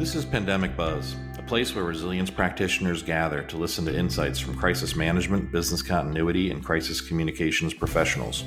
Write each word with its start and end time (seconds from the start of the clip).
This 0.00 0.14
is 0.14 0.24
Pandemic 0.24 0.78
Buzz, 0.78 1.14
a 1.36 1.42
place 1.42 1.74
where 1.74 1.84
resilience 1.84 2.30
practitioners 2.30 3.02
gather 3.02 3.42
to 3.42 3.58
listen 3.58 3.84
to 3.84 3.94
insights 3.94 4.38
from 4.38 4.56
crisis 4.56 4.96
management, 4.96 5.52
business 5.52 5.82
continuity, 5.82 6.50
and 6.50 6.64
crisis 6.64 7.02
communications 7.02 7.74
professionals. 7.74 8.44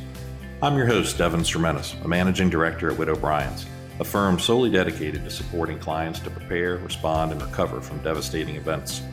I'm 0.63 0.75
your 0.75 0.87
host, 0.87 1.19
Devin 1.19 1.41
Sermenis, 1.41 2.03
a 2.03 2.07
managing 2.07 2.49
director 2.49 2.89
at 2.89 2.97
Witt 2.97 3.07
O'Brien's, 3.07 3.67
a 3.99 4.03
firm 4.03 4.39
solely 4.39 4.71
dedicated 4.71 5.23
to 5.25 5.29
supporting 5.29 5.77
clients 5.77 6.19
to 6.21 6.31
prepare, 6.31 6.77
respond, 6.77 7.31
and 7.31 7.39
recover 7.39 7.81
from 7.81 7.99
devastating 7.99 8.55
events. 8.55 9.03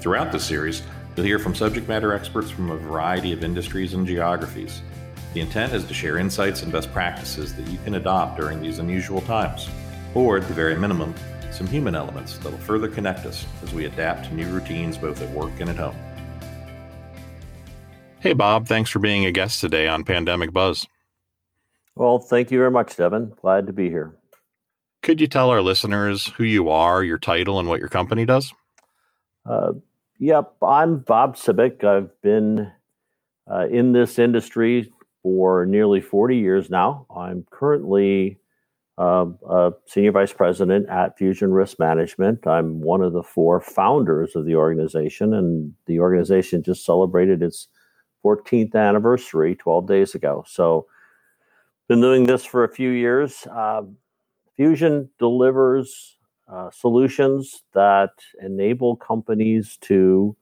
Throughout 0.00 0.32
this 0.32 0.44
series, 0.44 0.82
you'll 1.16 1.24
hear 1.24 1.38
from 1.38 1.54
subject 1.54 1.88
matter 1.88 2.12
experts 2.12 2.50
from 2.50 2.70
a 2.70 2.76
variety 2.76 3.32
of 3.32 3.42
industries 3.42 3.94
and 3.94 4.06
geographies. 4.06 4.82
The 5.32 5.40
intent 5.40 5.72
is 5.72 5.86
to 5.86 5.94
share 5.94 6.18
insights 6.18 6.62
and 6.62 6.70
best 6.70 6.92
practices 6.92 7.56
that 7.56 7.68
you 7.68 7.78
can 7.84 7.94
adopt 7.94 8.38
during 8.38 8.60
these 8.60 8.80
unusual 8.80 9.22
times, 9.22 9.70
or 10.12 10.36
at 10.36 10.46
the 10.46 10.52
very 10.52 10.76
minimum, 10.76 11.14
some 11.60 11.66
human 11.66 11.94
elements 11.94 12.38
that 12.38 12.50
will 12.50 12.58
further 12.60 12.88
connect 12.88 13.26
us 13.26 13.44
as 13.62 13.74
we 13.74 13.84
adapt 13.84 14.24
to 14.24 14.34
new 14.34 14.48
routines 14.48 14.96
both 14.96 15.20
at 15.20 15.28
work 15.28 15.52
and 15.60 15.68
at 15.68 15.76
home. 15.76 15.94
Hey, 18.20 18.32
Bob, 18.32 18.66
thanks 18.66 18.88
for 18.88 18.98
being 18.98 19.26
a 19.26 19.30
guest 19.30 19.60
today 19.60 19.86
on 19.86 20.02
Pandemic 20.02 20.54
Buzz. 20.54 20.86
Well, 21.94 22.18
thank 22.18 22.50
you 22.50 22.56
very 22.56 22.70
much, 22.70 22.96
Devin. 22.96 23.34
Glad 23.42 23.66
to 23.66 23.74
be 23.74 23.90
here. 23.90 24.16
Could 25.02 25.20
you 25.20 25.26
tell 25.26 25.50
our 25.50 25.60
listeners 25.60 26.28
who 26.28 26.44
you 26.44 26.70
are, 26.70 27.04
your 27.04 27.18
title, 27.18 27.58
and 27.58 27.68
what 27.68 27.78
your 27.78 27.90
company 27.90 28.24
does? 28.24 28.54
Uh, 29.44 29.72
yep, 30.18 30.54
I'm 30.62 31.00
Bob 31.00 31.36
Sibik. 31.36 31.84
I've 31.84 32.08
been 32.22 32.72
uh, 33.52 33.66
in 33.66 33.92
this 33.92 34.18
industry 34.18 34.90
for 35.22 35.66
nearly 35.66 36.00
40 36.00 36.38
years 36.38 36.70
now. 36.70 37.04
I'm 37.14 37.44
currently 37.50 38.39
uh, 39.00 39.24
a 39.48 39.72
senior 39.86 40.12
vice 40.12 40.32
president 40.32 40.86
at 40.90 41.16
Fusion 41.16 41.52
Risk 41.52 41.78
Management. 41.78 42.46
I'm 42.46 42.82
one 42.82 43.00
of 43.00 43.14
the 43.14 43.22
four 43.22 43.58
founders 43.58 44.36
of 44.36 44.44
the 44.44 44.56
organization, 44.56 45.32
and 45.32 45.72
the 45.86 46.00
organization 46.00 46.62
just 46.62 46.84
celebrated 46.84 47.42
its 47.42 47.68
14th 48.22 48.74
anniversary 48.74 49.56
12 49.56 49.88
days 49.88 50.14
ago. 50.14 50.44
So, 50.46 50.86
been 51.88 52.02
doing 52.02 52.24
this 52.24 52.44
for 52.44 52.62
a 52.62 52.68
few 52.68 52.90
years. 52.90 53.46
Uh, 53.50 53.82
Fusion 54.54 55.08
delivers 55.18 56.18
uh, 56.52 56.70
solutions 56.70 57.62
that 57.72 58.10
enable 58.42 58.96
companies 58.96 59.78
to 59.80 60.36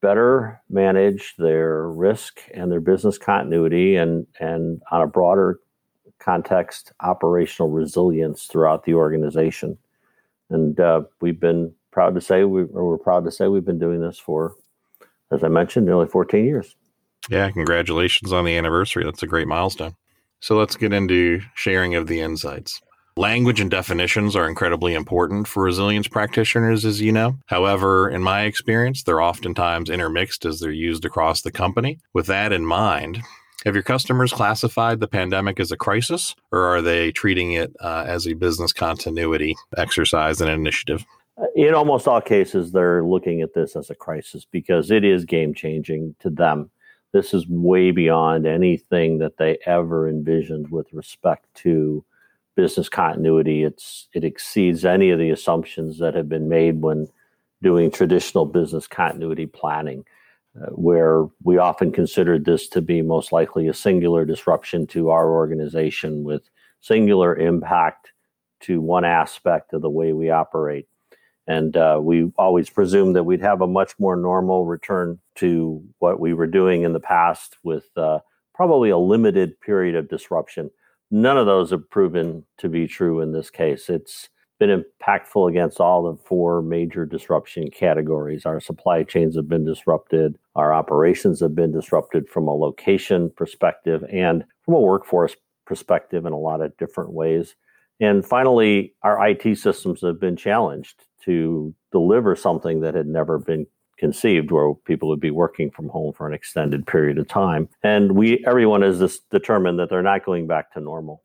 better 0.00 0.62
manage 0.70 1.34
their 1.36 1.90
risk 1.90 2.40
and 2.54 2.72
their 2.72 2.80
business 2.80 3.18
continuity 3.18 3.96
and, 3.96 4.26
and 4.40 4.80
on 4.90 5.02
a 5.02 5.06
broader 5.06 5.60
context, 6.24 6.92
operational 7.00 7.70
resilience 7.70 8.44
throughout 8.46 8.84
the 8.84 8.94
organization. 8.94 9.76
And 10.50 10.78
uh, 10.80 11.02
we've 11.20 11.40
been 11.40 11.72
proud 11.90 12.14
to 12.14 12.20
say, 12.20 12.44
we, 12.44 12.64
we're 12.64 12.98
proud 12.98 13.24
to 13.24 13.30
say 13.30 13.48
we've 13.48 13.64
been 13.64 13.78
doing 13.78 14.00
this 14.00 14.18
for, 14.18 14.54
as 15.30 15.44
I 15.44 15.48
mentioned, 15.48 15.86
nearly 15.86 16.06
14 16.06 16.44
years. 16.44 16.76
Yeah, 17.28 17.50
congratulations 17.50 18.32
on 18.32 18.44
the 18.44 18.56
anniversary. 18.56 19.04
That's 19.04 19.22
a 19.22 19.26
great 19.26 19.48
milestone. 19.48 19.96
So 20.40 20.56
let's 20.56 20.76
get 20.76 20.92
into 20.92 21.40
sharing 21.54 21.94
of 21.94 22.06
the 22.06 22.20
insights. 22.20 22.80
Language 23.16 23.60
and 23.60 23.70
definitions 23.70 24.34
are 24.34 24.48
incredibly 24.48 24.92
important 24.94 25.46
for 25.46 25.62
resilience 25.62 26.08
practitioners, 26.08 26.84
as 26.84 27.00
you 27.00 27.12
know. 27.12 27.36
However, 27.46 28.10
in 28.10 28.22
my 28.22 28.42
experience, 28.42 29.04
they're 29.04 29.22
oftentimes 29.22 29.88
intermixed 29.88 30.44
as 30.44 30.58
they're 30.58 30.72
used 30.72 31.04
across 31.04 31.42
the 31.42 31.52
company. 31.52 32.00
With 32.12 32.26
that 32.26 32.52
in 32.52 32.66
mind, 32.66 33.22
have 33.64 33.74
your 33.74 33.82
customers 33.82 34.32
classified 34.32 35.00
the 35.00 35.08
pandemic 35.08 35.58
as 35.58 35.72
a 35.72 35.76
crisis, 35.76 36.34
or 36.52 36.64
are 36.64 36.82
they 36.82 37.12
treating 37.12 37.52
it 37.52 37.74
uh, 37.80 38.04
as 38.06 38.26
a 38.26 38.34
business 38.34 38.72
continuity 38.72 39.56
exercise 39.76 40.40
and 40.40 40.50
initiative? 40.50 41.04
In 41.56 41.74
almost 41.74 42.06
all 42.06 42.20
cases, 42.20 42.72
they're 42.72 43.02
looking 43.02 43.40
at 43.40 43.54
this 43.54 43.74
as 43.74 43.90
a 43.90 43.94
crisis 43.94 44.44
because 44.44 44.90
it 44.90 45.04
is 45.04 45.24
game 45.24 45.54
changing 45.54 46.14
to 46.20 46.30
them. 46.30 46.70
This 47.12 47.32
is 47.32 47.46
way 47.48 47.90
beyond 47.90 48.46
anything 48.46 49.18
that 49.18 49.36
they 49.36 49.58
ever 49.66 50.08
envisioned 50.08 50.70
with 50.70 50.92
respect 50.92 51.46
to 51.56 52.04
business 52.56 52.88
continuity. 52.88 53.64
It's 53.64 54.08
it 54.12 54.24
exceeds 54.24 54.84
any 54.84 55.10
of 55.10 55.18
the 55.18 55.30
assumptions 55.30 55.98
that 55.98 56.14
have 56.14 56.28
been 56.28 56.48
made 56.48 56.82
when 56.82 57.08
doing 57.62 57.90
traditional 57.90 58.44
business 58.44 58.86
continuity 58.86 59.46
planning, 59.46 60.04
where 60.70 61.26
we 61.42 61.58
often 61.58 61.92
considered 61.92 62.44
this 62.44 62.68
to 62.68 62.80
be 62.80 63.02
most 63.02 63.32
likely 63.32 63.68
a 63.68 63.74
singular 63.74 64.24
disruption 64.24 64.86
to 64.88 65.10
our 65.10 65.30
organization 65.30 66.24
with 66.24 66.48
singular 66.80 67.36
impact 67.36 68.12
to 68.60 68.80
one 68.80 69.04
aspect 69.04 69.72
of 69.72 69.82
the 69.82 69.90
way 69.90 70.12
we 70.12 70.30
operate. 70.30 70.86
And 71.46 71.76
uh, 71.76 71.98
we 72.02 72.32
always 72.38 72.70
presumed 72.70 73.16
that 73.16 73.24
we'd 73.24 73.42
have 73.42 73.60
a 73.60 73.66
much 73.66 73.92
more 73.98 74.16
normal 74.16 74.64
return 74.64 75.18
to 75.36 75.82
what 75.98 76.18
we 76.20 76.32
were 76.32 76.46
doing 76.46 76.82
in 76.82 76.94
the 76.94 77.00
past 77.00 77.58
with 77.62 77.84
uh, 77.96 78.20
probably 78.54 78.90
a 78.90 78.98
limited 78.98 79.60
period 79.60 79.94
of 79.94 80.08
disruption 80.08 80.70
None 81.14 81.38
of 81.38 81.46
those 81.46 81.70
have 81.70 81.88
proven 81.90 82.44
to 82.58 82.68
be 82.68 82.88
true 82.88 83.20
in 83.20 83.30
this 83.30 83.48
case. 83.48 83.88
It's 83.88 84.30
been 84.58 84.84
impactful 85.00 85.48
against 85.48 85.80
all 85.80 86.02
the 86.02 86.20
four 86.24 86.60
major 86.60 87.06
disruption 87.06 87.70
categories. 87.70 88.44
Our 88.44 88.58
supply 88.58 89.04
chains 89.04 89.36
have 89.36 89.48
been 89.48 89.64
disrupted, 89.64 90.36
our 90.54 90.72
operations 90.72 91.40
have 91.40 91.54
been 91.54 91.72
disrupted 91.72 92.28
from 92.28 92.46
a 92.48 92.54
location 92.54 93.30
perspective 93.36 94.04
and 94.10 94.44
from 94.64 94.74
a 94.74 94.80
workforce 94.80 95.36
perspective 95.66 96.26
in 96.26 96.32
a 96.32 96.38
lot 96.38 96.60
of 96.60 96.76
different 96.76 97.12
ways. 97.12 97.56
And 98.00 98.24
finally, 98.24 98.94
our 99.02 99.28
IT 99.28 99.58
systems 99.58 100.00
have 100.02 100.20
been 100.20 100.36
challenged 100.36 101.04
to 101.24 101.74
deliver 101.92 102.36
something 102.36 102.80
that 102.80 102.94
had 102.94 103.06
never 103.06 103.38
been 103.38 103.66
conceived 103.98 104.50
where 104.50 104.74
people 104.74 105.08
would 105.08 105.20
be 105.20 105.30
working 105.30 105.70
from 105.70 105.88
home 105.88 106.12
for 106.12 106.26
an 106.26 106.34
extended 106.34 106.86
period 106.86 107.16
of 107.16 107.28
time 107.28 107.68
and 107.84 108.12
we 108.12 108.44
everyone 108.44 108.82
has 108.82 109.20
determined 109.30 109.78
that 109.78 109.88
they're 109.88 110.02
not 110.02 110.24
going 110.24 110.48
back 110.48 110.72
to 110.72 110.80
normal 110.80 111.22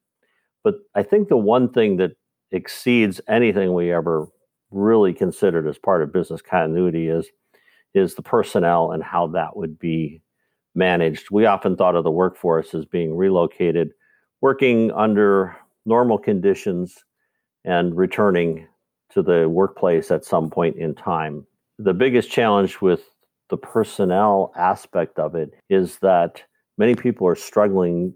but 0.63 0.75
i 0.94 1.01
think 1.01 1.29
the 1.29 1.38
one 1.38 1.68
thing 1.72 1.97
that 1.97 2.12
exceeds 2.51 3.19
anything 3.28 3.73
we 3.73 3.91
ever 3.91 4.28
really 4.69 5.13
considered 5.13 5.68
as 5.68 5.79
part 5.79 6.03
of 6.03 6.13
business 6.13 6.44
continuity 6.44 7.09
is 7.09 7.28
is 7.94 8.16
the 8.16 8.22
personnel 8.22 8.91
and 8.91 9.03
how 9.03 9.27
that 9.27 9.55
would 9.55 9.79
be 9.79 10.22
managed. 10.75 11.31
We 11.31 11.45
often 11.45 11.75
thought 11.75 11.95
of 11.95 12.03
the 12.03 12.11
workforce 12.11 12.73
as 12.73 12.85
being 12.85 13.16
relocated 13.16 13.91
working 14.41 14.91
under 14.91 15.55
normal 15.85 16.17
conditions 16.17 17.03
and 17.66 17.95
returning 17.95 18.67
to 19.11 19.22
the 19.22 19.50
workplace 19.50 20.11
at 20.11 20.25
some 20.25 20.50
point 20.50 20.77
in 20.77 20.95
time. 20.95 21.45
The 21.77 21.94
biggest 21.94 22.31
challenge 22.31 22.81
with 22.81 23.09
the 23.50 23.57
personnel 23.57 24.53
aspect 24.56 25.17
of 25.17 25.35
it 25.35 25.53
is 25.69 25.97
that 26.00 26.44
many 26.77 26.95
people 26.95 27.27
are 27.27 27.35
struggling 27.35 28.13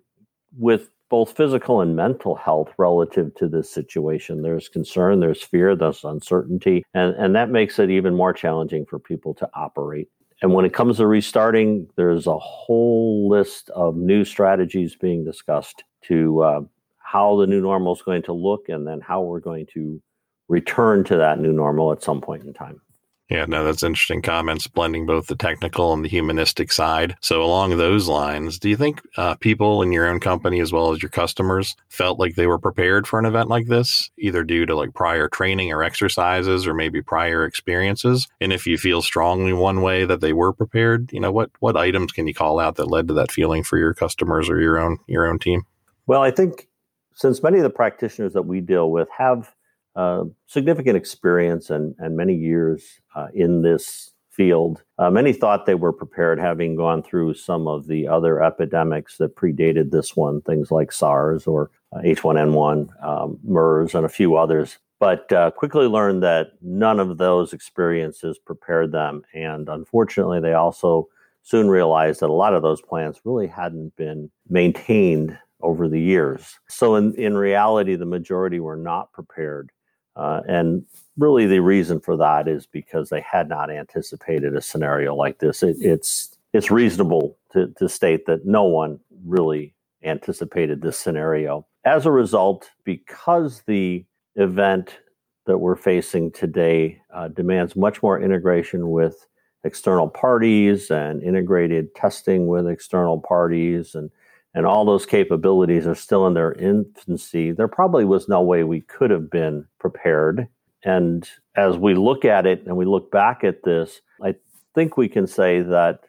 with 0.57 0.89
both 1.13 1.37
physical 1.37 1.79
and 1.79 1.95
mental 1.95 2.33
health 2.33 2.73
relative 2.79 3.35
to 3.35 3.47
this 3.47 3.69
situation. 3.69 4.41
There's 4.41 4.67
concern, 4.67 5.19
there's 5.19 5.43
fear, 5.43 5.75
there's 5.75 6.03
uncertainty, 6.03 6.83
and, 6.95 7.13
and 7.17 7.35
that 7.35 7.51
makes 7.51 7.77
it 7.77 7.91
even 7.91 8.15
more 8.15 8.33
challenging 8.33 8.83
for 8.83 8.97
people 8.97 9.35
to 9.35 9.47
operate. 9.53 10.09
And 10.41 10.55
when 10.55 10.65
it 10.65 10.73
comes 10.73 10.97
to 10.97 11.05
restarting, 11.05 11.87
there's 11.97 12.25
a 12.25 12.39
whole 12.39 13.29
list 13.29 13.69
of 13.75 13.95
new 13.95 14.25
strategies 14.25 14.95
being 14.95 15.23
discussed 15.23 15.83
to 16.05 16.41
uh, 16.41 16.61
how 16.97 17.37
the 17.37 17.45
new 17.45 17.61
normal 17.61 17.93
is 17.93 18.01
going 18.01 18.23
to 18.23 18.33
look 18.33 18.67
and 18.67 18.87
then 18.87 18.99
how 18.99 19.21
we're 19.21 19.39
going 19.39 19.67
to 19.75 20.01
return 20.47 21.03
to 21.03 21.17
that 21.17 21.39
new 21.39 21.53
normal 21.53 21.91
at 21.91 22.01
some 22.01 22.21
point 22.21 22.43
in 22.43 22.55
time. 22.55 22.81
Yeah, 23.29 23.45
no, 23.45 23.63
that's 23.63 23.83
interesting 23.83 24.21
comments, 24.21 24.67
blending 24.67 25.05
both 25.05 25.27
the 25.27 25.35
technical 25.35 25.93
and 25.93 26.03
the 26.03 26.09
humanistic 26.09 26.71
side. 26.71 27.15
So, 27.21 27.41
along 27.41 27.77
those 27.77 28.09
lines, 28.09 28.59
do 28.59 28.69
you 28.69 28.75
think 28.75 29.01
uh, 29.15 29.35
people 29.35 29.81
in 29.81 29.93
your 29.93 30.07
own 30.07 30.19
company, 30.19 30.59
as 30.59 30.73
well 30.73 30.91
as 30.91 31.01
your 31.01 31.09
customers, 31.09 31.75
felt 31.87 32.19
like 32.19 32.35
they 32.35 32.47
were 32.47 32.59
prepared 32.59 33.07
for 33.07 33.19
an 33.19 33.25
event 33.25 33.47
like 33.47 33.67
this, 33.67 34.11
either 34.19 34.43
due 34.43 34.65
to 34.65 34.75
like 34.75 34.93
prior 34.93 35.29
training 35.29 35.71
or 35.71 35.83
exercises, 35.83 36.67
or 36.67 36.73
maybe 36.73 37.01
prior 37.01 37.45
experiences? 37.45 38.27
And 38.41 38.51
if 38.51 38.67
you 38.67 38.77
feel 38.77 39.01
strongly 39.01 39.53
one 39.53 39.81
way 39.81 40.03
that 40.05 40.19
they 40.19 40.33
were 40.33 40.51
prepared, 40.51 41.11
you 41.13 41.21
know, 41.21 41.31
what 41.31 41.49
what 41.59 41.77
items 41.77 42.11
can 42.11 42.27
you 42.27 42.33
call 42.33 42.59
out 42.59 42.75
that 42.75 42.91
led 42.91 43.07
to 43.07 43.13
that 43.15 43.31
feeling 43.31 43.63
for 43.63 43.77
your 43.77 43.93
customers 43.93 44.49
or 44.49 44.59
your 44.59 44.77
own 44.77 44.97
your 45.07 45.25
own 45.25 45.39
team? 45.39 45.65
Well, 46.07 46.21
I 46.21 46.31
think 46.31 46.67
since 47.15 47.41
many 47.41 47.57
of 47.57 47.63
the 47.63 47.69
practitioners 47.69 48.33
that 48.33 48.43
we 48.43 48.59
deal 48.59 48.91
with 48.91 49.07
have 49.17 49.55
uh, 49.95 50.23
significant 50.47 50.97
experience 50.97 51.69
and, 51.69 51.95
and 51.99 52.17
many 52.17 52.33
years 52.33 52.99
uh, 53.15 53.27
in 53.33 53.61
this 53.61 54.11
field. 54.33 54.83
Uh, 54.97 55.11
many 55.11 55.31
thought 55.31 55.65
they 55.65 55.75
were 55.75 55.93
prepared, 55.93 56.39
having 56.39 56.75
gone 56.75 57.03
through 57.03 57.35
some 57.35 57.67
of 57.67 57.87
the 57.87 58.07
other 58.07 58.41
epidemics 58.41 59.17
that 59.17 59.35
predated 59.35 59.91
this 59.91 60.15
one, 60.15 60.41
things 60.41 60.71
like 60.71 60.91
SARS 60.91 61.45
or 61.45 61.69
H1N1, 61.93 62.89
uh, 63.03 63.23
um, 63.23 63.39
MERS, 63.43 63.93
and 63.93 64.05
a 64.05 64.09
few 64.09 64.35
others. 64.35 64.79
But 64.99 65.31
uh, 65.31 65.51
quickly 65.51 65.85
learned 65.85 66.23
that 66.23 66.53
none 66.61 66.99
of 66.99 67.17
those 67.17 67.53
experiences 67.53 68.39
prepared 68.39 68.91
them. 68.91 69.23
And 69.33 69.69
unfortunately, 69.69 70.39
they 70.39 70.53
also 70.53 71.09
soon 71.43 71.69
realized 71.69 72.21
that 72.21 72.29
a 72.29 72.33
lot 72.33 72.53
of 72.53 72.61
those 72.61 72.81
plans 72.81 73.19
really 73.25 73.47
hadn't 73.47 73.95
been 73.97 74.31
maintained 74.49 75.37
over 75.61 75.87
the 75.87 75.99
years. 75.99 76.57
So, 76.69 76.95
in, 76.95 77.13
in 77.15 77.37
reality, 77.37 77.95
the 77.95 78.05
majority 78.05 78.59
were 78.59 78.77
not 78.77 79.11
prepared 79.11 79.71
Uh, 80.15 80.41
and 80.47 80.85
really, 81.17 81.45
the 81.45 81.59
reason 81.59 81.99
for 81.99 82.15
that 82.17 82.47
is 82.47 82.65
because 82.65 83.09
they 83.09 83.21
had 83.21 83.49
not 83.49 83.71
anticipated 83.71 84.55
a 84.55 84.61
scenario 84.61 85.15
like 85.15 85.39
this. 85.39 85.63
It, 85.63 85.77
it's 85.79 86.37
it's 86.53 86.69
reasonable 86.69 87.37
to, 87.51 87.73
to 87.79 87.89
state 87.89 88.27
that 88.27 88.45
no 88.45 88.63
one 88.63 88.99
really 89.25 89.73
anticipated 90.03 90.81
this 90.81 90.99
scenario. 90.99 91.65
As 91.85 92.05
a 92.05 92.11
result, 92.11 92.69
because 92.83 93.63
the 93.65 94.05
event 94.35 94.99
that 95.45 95.57
we're 95.57 95.75
facing 95.75 96.31
today 96.31 97.01
uh, 97.13 97.27
demands 97.27 97.75
much 97.75 98.01
more 98.01 98.21
integration 98.21 98.91
with 98.91 99.27
external 99.63 100.09
parties 100.09 100.91
and 100.91 101.23
integrated 101.23 101.93
testing 101.95 102.47
with 102.47 102.67
external 102.67 103.19
parties 103.19 103.95
and 103.95 104.11
and 104.53 104.65
all 104.65 104.85
those 104.85 105.05
capabilities 105.05 105.87
are 105.87 105.95
still 105.95 106.27
in 106.27 106.33
their 106.33 106.53
infancy 106.53 107.51
there 107.51 107.67
probably 107.67 108.05
was 108.05 108.27
no 108.27 108.41
way 108.41 108.63
we 108.63 108.81
could 108.81 109.11
have 109.11 109.29
been 109.29 109.65
prepared 109.79 110.47
and 110.83 111.29
as 111.55 111.77
we 111.77 111.93
look 111.93 112.25
at 112.25 112.45
it 112.45 112.63
and 112.65 112.75
we 112.75 112.85
look 112.85 113.11
back 113.11 113.43
at 113.43 113.63
this 113.63 114.01
i 114.23 114.33
think 114.75 114.97
we 114.97 115.07
can 115.07 115.27
say 115.27 115.61
that 115.61 116.01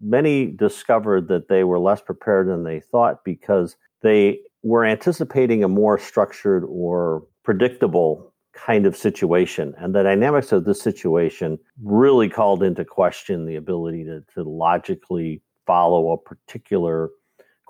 many 0.00 0.46
discovered 0.46 1.28
that 1.28 1.48
they 1.48 1.64
were 1.64 1.78
less 1.78 2.00
prepared 2.00 2.48
than 2.48 2.64
they 2.64 2.80
thought 2.80 3.24
because 3.24 3.76
they 4.02 4.40
were 4.62 4.84
anticipating 4.84 5.62
a 5.62 5.68
more 5.68 5.98
structured 5.98 6.64
or 6.68 7.24
predictable 7.44 8.32
kind 8.52 8.86
of 8.86 8.96
situation. 8.96 9.74
And 9.78 9.94
the 9.94 10.02
dynamics 10.02 10.52
of 10.52 10.64
this 10.64 10.80
situation 10.80 11.58
really 11.82 12.28
called 12.28 12.62
into 12.62 12.84
question 12.84 13.46
the 13.46 13.56
ability 13.56 14.04
to, 14.04 14.24
to 14.34 14.42
logically 14.42 15.42
follow 15.66 16.12
a 16.12 16.18
particular 16.18 17.10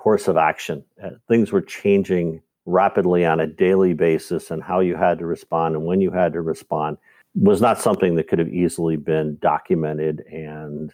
course 0.01 0.29
of 0.29 0.39
action. 0.39 0.83
Uh, 1.05 1.11
things 1.29 1.53
were 1.53 1.61
changing 1.61 2.41
rapidly 2.65 3.27
on 3.27 3.39
a 3.39 3.47
daily 3.47 3.93
basis, 3.93 4.51
and 4.51 4.63
how 4.63 4.81
you 4.81 4.97
had 4.97 5.19
to 5.19 5.27
respond 5.27 5.75
and 5.75 5.85
when 5.85 6.01
you 6.01 6.11
had 6.11 6.33
to 6.33 6.41
respond 6.41 6.97
was 7.35 7.61
not 7.61 7.81
something 7.81 8.15
that 8.15 8.27
could 8.27 8.39
have 8.39 8.49
easily 8.49 8.97
been 8.97 9.37
documented 9.43 10.21
and 10.33 10.93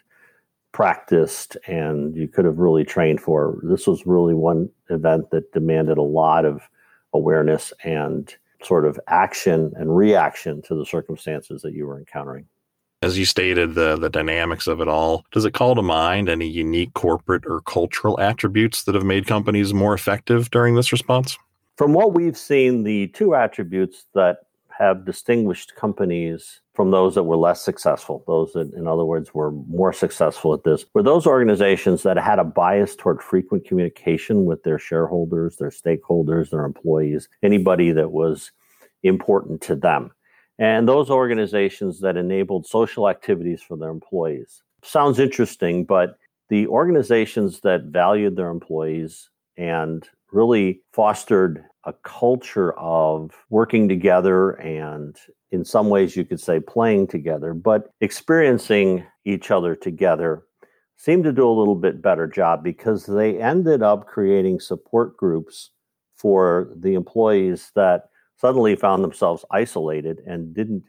practiced 0.73 1.57
and 1.67 2.17
you 2.17 2.29
could 2.29 2.45
have 2.45 2.59
really 2.59 2.85
trained 2.85 3.21
for. 3.21 3.59
This 3.63 3.87
was 3.87 4.07
really 4.07 4.35
one 4.35 4.69
event 4.91 5.31
that 5.31 5.53
demanded 5.53 5.99
a 5.99 6.03
lot 6.03 6.45
of 6.45 6.69
awareness 7.15 7.73
and 7.85 8.35
sort 8.63 8.85
of 8.85 8.99
action 9.07 9.73
and 9.77 9.97
reaction 9.97 10.61
to 10.63 10.75
the 10.75 10.85
circumstances 10.85 11.63
that 11.63 11.73
you 11.73 11.87
were 11.87 11.99
encountering. 11.99 12.47
As 13.07 13.17
you 13.17 13.25
stated, 13.25 13.77
the 13.77 13.95
the 13.95 14.11
dynamics 14.11 14.67
of 14.67 14.81
it 14.81 14.89
all, 14.89 15.25
does 15.31 15.45
it 15.45 15.55
call 15.55 15.77
to 15.77 15.83
mind 15.83 16.29
any 16.29 16.49
unique 16.49 16.93
corporate 16.95 17.45
or 17.47 17.61
cultural 17.61 18.19
attributes 18.19 18.83
that 18.83 18.97
have 18.97 19.05
made 19.05 19.29
companies 19.29 19.73
more 19.73 19.95
effective 19.95 20.51
during 20.51 20.75
this 20.75 20.91
response? 20.91 21.39
From 21.77 21.93
what 21.93 22.15
we've 22.15 22.37
seen, 22.37 22.83
the 22.83 23.07
two 23.19 23.37
attributes 23.37 24.07
that 24.15 24.39
have 24.77 25.05
distinguished 25.05 25.77
companies 25.77 26.63
from 26.75 26.91
those 26.91 27.15
that 27.15 27.23
were 27.23 27.37
less 27.37 27.63
successful, 27.63 28.25
those 28.27 28.53
that, 28.55 28.75
in 28.75 28.89
other 28.89 29.05
words, 29.05 29.33
were 29.33 29.53
more 29.53 29.93
successful 29.93 30.53
at 30.53 30.65
this, 30.65 30.85
were 30.93 31.03
those 31.05 31.29
organizations 31.29 32.03
that 32.03 32.19
had 32.19 32.41
a 32.41 32.45
bias 32.45 32.97
toward 32.97 33.23
frequent 33.23 33.65
communication 33.65 34.47
with 34.47 34.65
their 34.65 34.81
shareholders, 34.81 35.59
their 35.59 35.71
stakeholders, 35.71 36.51
their 36.51 36.65
employees, 36.65 37.29
anybody 37.41 37.93
that 37.93 38.11
was 38.11 38.51
important 39.05 39.61
to 39.61 39.77
them. 39.77 40.11
And 40.59 40.89
those 40.89 41.11
organizations 41.11 42.01
that 42.01 42.17
enabled 42.17 42.67
social 42.67 43.09
activities 43.09 43.61
for 43.63 43.77
their 43.77 43.91
employees. 43.91 44.63
Sounds 44.83 45.19
interesting, 45.19 45.85
but 45.85 46.17
the 46.49 46.67
organizations 46.69 47.61
that 47.61 47.85
valued 47.85 48.37
their 48.37 48.51
employees 48.51 49.29
and 49.57 50.09
really 50.33 50.81
fostered 50.93 51.65
a 51.85 51.93
culture 52.05 52.73
of 52.79 53.33
working 53.49 53.89
together 53.89 54.53
and 54.53 55.17
in 55.53 55.65
some 55.65 55.89
ways 55.89 56.17
you 56.17 56.25
could 56.25 56.41
say 56.41 56.59
playing 56.59 57.07
together 57.07 57.55
but 57.55 57.91
experiencing 58.01 59.05
each 59.25 59.51
other 59.53 59.77
together 59.77 60.43
seemed 60.97 61.25
to 61.25 61.33
do 61.33 61.49
a 61.49 61.59
little 61.59 61.77
bit 61.77 62.03
better 62.03 62.27
job 62.27 62.65
because 62.65 63.07
they 63.07 63.41
ended 63.41 63.83
up 63.83 64.07
creating 64.07 64.59
support 64.59 65.17
groups 65.17 65.71
for 66.17 66.73
the 66.77 66.95
employees 66.95 67.71
that 67.77 68.09
suddenly 68.37 68.77
found 68.77 69.03
themselves 69.03 69.45
isolated 69.51 70.21
and 70.27 70.55
didn't 70.55 70.85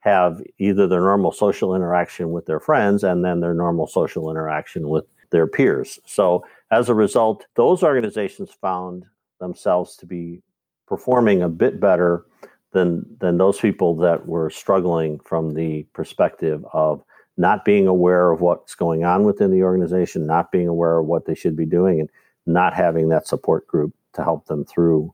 have 0.00 0.40
either 0.58 0.86
their 0.86 1.00
normal 1.00 1.32
social 1.32 1.74
interaction 1.74 2.30
with 2.30 2.46
their 2.46 2.60
friends 2.60 3.02
and 3.02 3.24
then 3.24 3.40
their 3.40 3.54
normal 3.54 3.86
social 3.86 4.30
interaction 4.30 4.88
with 4.88 5.04
their 5.30 5.46
peers. 5.46 5.98
So 6.06 6.44
as 6.70 6.88
a 6.88 6.94
result, 6.94 7.46
those 7.56 7.82
organizations 7.82 8.50
found 8.60 9.04
themselves 9.40 9.96
to 9.96 10.06
be 10.06 10.42
performing 10.86 11.42
a 11.42 11.48
bit 11.48 11.80
better 11.80 12.24
than 12.72 13.04
than 13.20 13.38
those 13.38 13.58
people 13.58 13.96
that 13.96 14.26
were 14.26 14.50
struggling 14.50 15.18
from 15.20 15.54
the 15.54 15.82
perspective 15.92 16.64
of 16.72 17.02
not 17.36 17.64
being 17.64 17.86
aware 17.86 18.30
of 18.30 18.40
what's 18.40 18.74
going 18.74 19.04
on 19.04 19.24
within 19.24 19.50
the 19.50 19.62
organization, 19.62 20.26
not 20.26 20.52
being 20.52 20.68
aware 20.68 20.98
of 20.98 21.06
what 21.06 21.26
they 21.26 21.34
should 21.34 21.56
be 21.56 21.66
doing, 21.66 22.00
and 22.00 22.10
not 22.46 22.74
having 22.74 23.08
that 23.08 23.26
support 23.26 23.66
group 23.66 23.92
to 24.14 24.22
help 24.22 24.46
them 24.46 24.64
through 24.64 25.12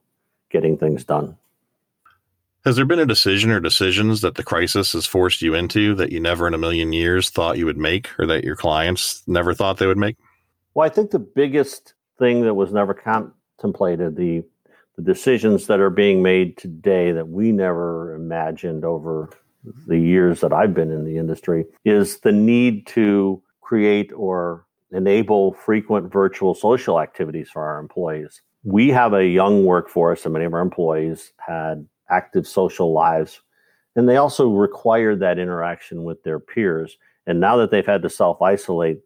getting 0.49 0.77
things 0.77 1.03
done. 1.03 1.35
Has 2.65 2.77
there 2.77 2.85
been 2.85 2.99
a 2.99 3.05
decision 3.05 3.51
or 3.51 3.59
decisions 3.59 4.21
that 4.21 4.35
the 4.35 4.43
crisis 4.43 4.93
has 4.93 5.05
forced 5.05 5.41
you 5.41 5.53
into 5.53 5.95
that 5.95 6.13
you 6.13 6.21
never 6.21 6.47
in 6.47 6.53
a 6.53 6.57
million 6.57 6.93
years 6.93 7.29
thought 7.29 7.57
you 7.57 7.65
would 7.65 7.77
make 7.77 8.09
or 8.17 8.25
that 8.27 8.45
your 8.45 8.55
clients 8.55 9.21
never 9.27 9.53
thought 9.53 9.79
they 9.79 9.87
would 9.87 9.97
make? 9.97 10.15
Well, 10.73 10.85
I 10.85 10.89
think 10.89 11.11
the 11.11 11.19
biggest 11.19 11.93
thing 12.17 12.41
that 12.43 12.53
was 12.53 12.71
never 12.71 12.93
contemplated, 12.93 14.15
the 14.15 14.43
the 14.95 15.01
decisions 15.01 15.65
that 15.67 15.79
are 15.79 15.89
being 15.89 16.21
made 16.21 16.55
today 16.55 17.11
that 17.11 17.27
we 17.27 17.51
never 17.51 18.13
imagined 18.13 18.85
over 18.85 19.29
the 19.87 19.97
years 19.97 20.39
that 20.41 20.53
I've 20.53 20.73
been 20.73 20.91
in 20.91 21.03
the 21.03 21.17
industry 21.17 21.65
is 21.83 22.19
the 22.19 22.31
need 22.31 22.85
to 22.87 23.41
create 23.61 24.11
or 24.15 24.67
enable 24.91 25.53
frequent 25.53 26.13
virtual 26.13 26.53
social 26.53 27.01
activities 27.01 27.49
for 27.49 27.65
our 27.65 27.79
employees. 27.79 28.41
We 28.63 28.89
have 28.89 29.13
a 29.13 29.25
young 29.25 29.65
workforce, 29.65 30.25
and 30.25 30.33
many 30.33 30.45
of 30.45 30.53
our 30.53 30.61
employees 30.61 31.33
had 31.37 31.87
active 32.09 32.47
social 32.47 32.93
lives, 32.93 33.41
and 33.95 34.07
they 34.07 34.17
also 34.17 34.49
require 34.49 35.15
that 35.15 35.39
interaction 35.39 36.03
with 36.03 36.23
their 36.23 36.39
peers. 36.39 36.97
And 37.25 37.39
now 37.39 37.57
that 37.57 37.71
they've 37.71 37.85
had 37.85 38.01
to 38.01 38.09
self 38.09 38.41
isolate, 38.41 38.99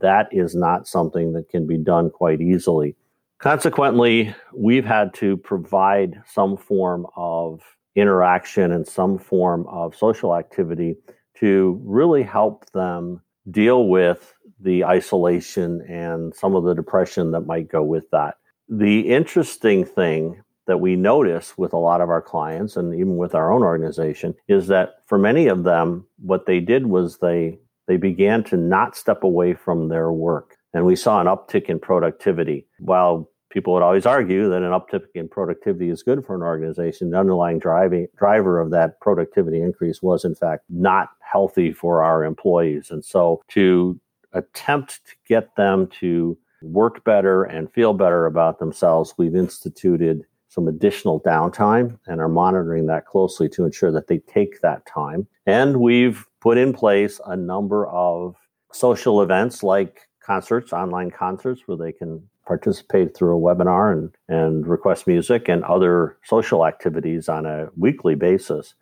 that 0.00 0.28
is 0.30 0.54
not 0.54 0.86
something 0.86 1.32
that 1.32 1.48
can 1.48 1.66
be 1.66 1.78
done 1.78 2.10
quite 2.10 2.40
easily. 2.40 2.94
Consequently, 3.38 4.34
we've 4.54 4.84
had 4.84 5.12
to 5.14 5.36
provide 5.38 6.22
some 6.26 6.56
form 6.56 7.06
of 7.16 7.60
interaction 7.94 8.72
and 8.72 8.86
some 8.86 9.18
form 9.18 9.66
of 9.68 9.96
social 9.96 10.36
activity 10.36 10.96
to 11.38 11.80
really 11.84 12.22
help 12.22 12.70
them 12.72 13.20
deal 13.50 13.88
with 13.88 14.34
the 14.60 14.84
isolation 14.84 15.82
and 15.82 16.34
some 16.34 16.54
of 16.54 16.64
the 16.64 16.74
depression 16.74 17.30
that 17.32 17.42
might 17.42 17.68
go 17.68 17.82
with 17.82 18.08
that. 18.10 18.36
The 18.68 19.00
interesting 19.00 19.84
thing 19.84 20.42
that 20.66 20.78
we 20.78 20.96
notice 20.96 21.56
with 21.56 21.72
a 21.72 21.78
lot 21.78 22.00
of 22.00 22.10
our 22.10 22.22
clients 22.22 22.76
and 22.76 22.94
even 22.94 23.16
with 23.16 23.34
our 23.34 23.52
own 23.52 23.62
organization 23.62 24.34
is 24.48 24.66
that 24.66 24.96
for 25.06 25.18
many 25.18 25.46
of 25.46 25.64
them 25.64 26.06
what 26.18 26.46
they 26.46 26.60
did 26.60 26.86
was 26.86 27.18
they 27.18 27.58
they 27.86 27.96
began 27.96 28.42
to 28.42 28.56
not 28.56 28.96
step 28.96 29.22
away 29.22 29.54
from 29.54 29.88
their 29.88 30.10
work 30.10 30.56
and 30.76 30.84
we 30.84 30.94
saw 30.94 31.20
an 31.20 31.26
uptick 31.26 31.66
in 31.70 31.80
productivity. 31.80 32.66
While 32.80 33.30
people 33.48 33.72
would 33.72 33.82
always 33.82 34.04
argue 34.04 34.50
that 34.50 34.62
an 34.62 34.72
uptick 34.72 35.06
in 35.14 35.26
productivity 35.26 35.88
is 35.88 36.02
good 36.02 36.22
for 36.26 36.34
an 36.34 36.42
organization, 36.42 37.10
the 37.10 37.18
underlying 37.18 37.58
driving 37.58 38.08
driver 38.18 38.60
of 38.60 38.70
that 38.72 39.00
productivity 39.00 39.62
increase 39.62 40.02
was 40.02 40.24
in 40.24 40.34
fact 40.34 40.64
not 40.68 41.08
healthy 41.20 41.72
for 41.72 42.02
our 42.02 42.24
employees. 42.24 42.90
And 42.90 43.02
so 43.02 43.42
to 43.48 43.98
attempt 44.34 45.00
to 45.06 45.14
get 45.26 45.56
them 45.56 45.86
to 46.00 46.36
work 46.60 47.04
better 47.04 47.44
and 47.44 47.72
feel 47.72 47.94
better 47.94 48.26
about 48.26 48.58
themselves, 48.58 49.14
we've 49.16 49.34
instituted 49.34 50.26
some 50.56 50.66
additional 50.68 51.20
downtime 51.20 51.98
and 52.06 52.18
are 52.18 52.30
monitoring 52.30 52.86
that 52.86 53.04
closely 53.04 53.46
to 53.50 53.64
ensure 53.64 53.92
that 53.92 54.08
they 54.08 54.18
take 54.20 54.62
that 54.62 54.84
time. 54.86 55.28
And 55.44 55.76
we've 55.76 56.24
put 56.40 56.56
in 56.56 56.72
place 56.72 57.20
a 57.26 57.36
number 57.36 57.86
of 57.88 58.34
social 58.72 59.20
events 59.20 59.62
like 59.62 60.08
concerts, 60.24 60.72
online 60.72 61.10
concerts, 61.10 61.62
where 61.66 61.76
they 61.76 61.92
can 61.92 62.26
participate 62.46 63.14
through 63.14 63.36
a 63.36 63.40
webinar 63.40 63.92
and, 63.92 64.14
and 64.28 64.66
request 64.66 65.06
music 65.06 65.46
and 65.46 65.62
other 65.64 66.16
social 66.24 66.66
activities 66.66 67.28
on 67.28 67.44
a 67.44 67.68
weekly 67.76 68.14
basis 68.14 68.74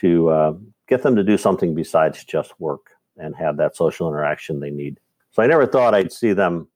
to 0.00 0.28
uh, 0.28 0.52
get 0.88 1.02
them 1.02 1.16
to 1.16 1.24
do 1.24 1.38
something 1.38 1.74
besides 1.74 2.22
just 2.24 2.52
work 2.60 2.90
and 3.16 3.34
have 3.34 3.56
that 3.56 3.76
social 3.76 4.08
interaction 4.08 4.60
they 4.60 4.70
need. 4.70 5.00
So 5.30 5.42
I 5.42 5.46
never 5.46 5.66
thought 5.66 5.94
I'd 5.94 6.12
see 6.12 6.34
them 6.34 6.68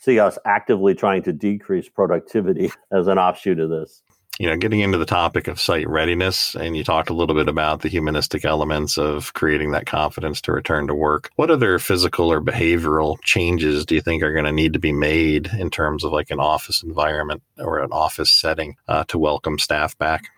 see 0.00 0.18
us 0.20 0.38
actively 0.44 0.94
trying 0.94 1.22
to 1.24 1.32
decrease 1.32 1.88
productivity 1.88 2.70
as 2.92 3.06
an 3.06 3.18
offshoot 3.18 3.60
of 3.60 3.70
this 3.70 4.02
you 4.38 4.46
know, 4.46 4.56
getting 4.56 4.80
into 4.80 4.98
the 4.98 5.04
topic 5.04 5.48
of 5.48 5.60
site 5.60 5.88
readiness, 5.88 6.54
and 6.54 6.76
you 6.76 6.84
talked 6.84 7.10
a 7.10 7.14
little 7.14 7.34
bit 7.34 7.48
about 7.48 7.82
the 7.82 7.88
humanistic 7.88 8.44
elements 8.44 8.96
of 8.96 9.34
creating 9.34 9.72
that 9.72 9.86
confidence 9.86 10.40
to 10.42 10.52
return 10.52 10.86
to 10.86 10.94
work. 10.94 11.30
What 11.34 11.50
other 11.50 11.78
physical 11.80 12.30
or 12.30 12.40
behavioral 12.40 13.20
changes 13.22 13.84
do 13.84 13.96
you 13.96 14.00
think 14.00 14.22
are 14.22 14.32
going 14.32 14.44
to 14.44 14.52
need 14.52 14.74
to 14.74 14.78
be 14.78 14.92
made 14.92 15.48
in 15.58 15.70
terms 15.70 16.04
of 16.04 16.12
like 16.12 16.30
an 16.30 16.38
office 16.38 16.84
environment 16.84 17.42
or 17.58 17.80
an 17.80 17.90
office 17.90 18.30
setting 18.30 18.76
uh, 18.86 19.04
to 19.08 19.18
welcome 19.18 19.58
staff 19.58 19.98
back? 19.98 20.28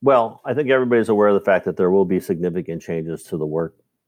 Well, 0.00 0.40
I 0.44 0.54
think 0.54 0.70
everybody's 0.70 1.08
aware 1.08 1.28
of 1.28 1.34
the 1.34 1.44
fact 1.44 1.64
that 1.64 1.76
there 1.76 1.90
will 1.90 2.04
be 2.04 2.20
significant 2.20 2.82
changes 2.82 3.24
to 3.24 3.36
the 3.36 3.46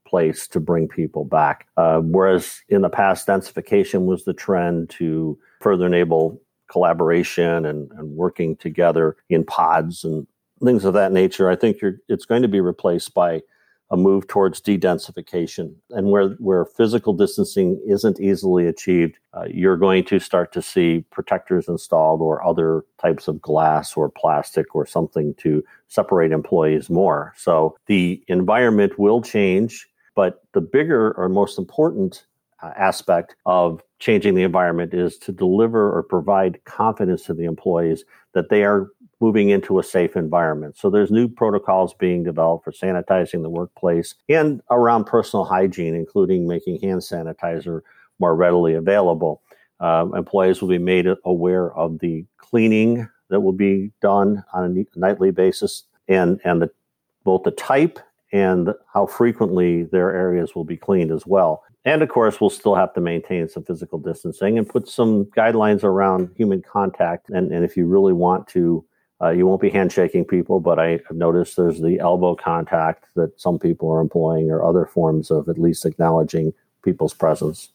workplace 0.07 0.47
to 0.47 0.59
bring 0.59 0.87
people 0.87 1.25
back. 1.25 1.67
Uh, 1.77 1.99
whereas 1.99 2.61
in 2.69 2.81
the 2.81 2.89
past, 2.89 3.27
densification 3.27 4.05
was 4.05 4.25
the 4.25 4.33
trend 4.33 4.89
to 4.89 5.37
further 5.61 5.85
enable 5.85 6.41
collaboration 6.71 7.65
and, 7.65 7.91
and 7.93 8.11
working 8.11 8.55
together 8.57 9.15
in 9.29 9.43
pods 9.43 10.03
and 10.03 10.27
things 10.63 10.85
of 10.85 10.93
that 10.93 11.11
nature. 11.11 11.49
I 11.49 11.55
think 11.55 11.77
it's 12.09 12.25
going 12.25 12.41
to 12.41 12.47
be 12.47 12.61
replaced 12.61 13.13
by 13.13 13.41
a 13.89 13.95
move 13.95 14.27
towards 14.27 14.59
de-densification 14.59 15.73
and 15.91 16.11
where 16.11 16.31
where 16.39 16.65
physical 16.65 17.13
distancing 17.13 17.81
isn't 17.87 18.19
easily 18.19 18.67
achieved 18.67 19.17
uh, 19.33 19.45
you're 19.49 19.77
going 19.77 20.03
to 20.03 20.19
start 20.19 20.51
to 20.51 20.61
see 20.61 21.05
protectors 21.09 21.69
installed 21.69 22.19
or 22.19 22.45
other 22.45 22.83
types 23.01 23.29
of 23.29 23.41
glass 23.41 23.95
or 23.95 24.09
plastic 24.09 24.75
or 24.75 24.85
something 24.85 25.33
to 25.35 25.63
separate 25.87 26.33
employees 26.33 26.89
more 26.89 27.33
so 27.37 27.77
the 27.85 28.21
environment 28.27 28.99
will 28.99 29.21
change 29.21 29.87
but 30.17 30.41
the 30.53 30.61
bigger 30.61 31.11
or 31.11 31.29
most 31.29 31.59
important 31.59 32.25
uh, 32.63 32.71
aspect 32.75 33.35
of 33.45 33.83
changing 33.99 34.33
the 34.33 34.41
environment 34.41 34.91
is 34.91 35.15
to 35.19 35.31
deliver 35.31 35.95
or 35.95 36.01
provide 36.01 36.59
confidence 36.65 37.21
to 37.25 37.35
the 37.35 37.43
employees 37.43 38.03
that 38.33 38.49
they 38.49 38.63
are 38.63 38.89
moving 39.21 39.49
into 39.49 39.77
a 39.77 39.83
safe 39.83 40.15
environment. 40.15 40.75
So 40.75 40.89
there's 40.89 41.11
new 41.11 41.27
protocols 41.27 41.93
being 41.93 42.23
developed 42.23 42.65
for 42.65 42.71
sanitizing 42.71 43.43
the 43.43 43.49
workplace 43.51 44.15
and 44.27 44.59
around 44.71 45.03
personal 45.05 45.45
hygiene, 45.45 45.93
including 45.93 46.47
making 46.47 46.81
hand 46.81 47.01
sanitizer 47.01 47.81
more 48.17 48.35
readily 48.35 48.73
available. 48.73 49.43
Um, 49.79 50.15
employees 50.15 50.61
will 50.61 50.69
be 50.69 50.79
made 50.79 51.05
aware 51.25 51.71
of 51.73 51.99
the 51.99 52.25
cleaning 52.39 53.07
that 53.29 53.41
will 53.41 53.53
be 53.53 53.91
done 54.01 54.43
on 54.51 54.75
a 54.75 54.99
nightly 54.99 55.29
basis 55.29 55.83
and 56.07 56.41
and 56.43 56.59
the, 56.63 56.71
both 57.23 57.43
the 57.43 57.51
type 57.51 57.99
and 58.31 58.73
how 58.93 59.05
frequently 59.05 59.83
their 59.83 60.13
areas 60.13 60.55
will 60.55 60.65
be 60.65 60.77
cleaned 60.77 61.11
as 61.11 61.25
well. 61.25 61.63
And 61.85 62.01
of 62.01 62.09
course, 62.09 62.41
we'll 62.41 62.49
still 62.49 62.75
have 62.75 62.93
to 62.95 63.01
maintain 63.01 63.47
some 63.47 63.63
physical 63.63 63.99
distancing 63.99 64.57
and 64.57 64.67
put 64.67 64.89
some 64.89 65.25
guidelines 65.25 65.83
around 65.83 66.31
human 66.35 66.61
contact. 66.61 67.29
And, 67.29 67.51
and 67.51 67.63
if 67.63 67.77
you 67.77 67.85
really 67.85 68.13
want 68.13 68.47
to 68.49 68.85
uh, 69.21 69.29
you 69.29 69.47
won't 69.47 69.61
be 69.61 69.69
handshaking 69.69 70.25
people, 70.25 70.59
but 70.59 70.77
I 70.77 70.99
have 71.07 71.17
noticed 71.17 71.57
there's 71.57 71.81
the 71.81 71.99
elbow 71.99 72.35
contact 72.35 73.05
that 73.15 73.39
some 73.39 73.57
people 73.57 73.91
are 73.91 73.99
employing 73.99 74.51
or 74.51 74.63
other 74.63 74.85
forms 74.85 75.31
of 75.31 75.49
at 75.49 75.57
least 75.57 75.85
acknowledging 75.85 76.53
people's 76.83 77.13
presence. 77.15 77.69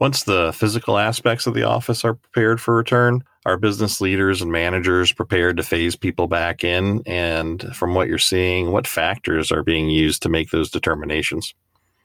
Once 0.00 0.22
the 0.22 0.50
physical 0.54 0.96
aspects 0.96 1.46
of 1.46 1.52
the 1.52 1.62
office 1.62 2.06
are 2.06 2.14
prepared 2.14 2.58
for 2.58 2.74
return, 2.74 3.22
are 3.44 3.58
business 3.58 4.00
leaders 4.00 4.40
and 4.40 4.50
managers 4.50 5.12
prepared 5.12 5.58
to 5.58 5.62
phase 5.62 5.94
people 5.94 6.26
back 6.26 6.64
in? 6.64 7.02
And 7.04 7.62
from 7.76 7.94
what 7.94 8.08
you're 8.08 8.18
seeing, 8.18 8.72
what 8.72 8.86
factors 8.86 9.52
are 9.52 9.62
being 9.62 9.90
used 9.90 10.22
to 10.22 10.30
make 10.30 10.50
those 10.50 10.70
determinations? 10.70 11.54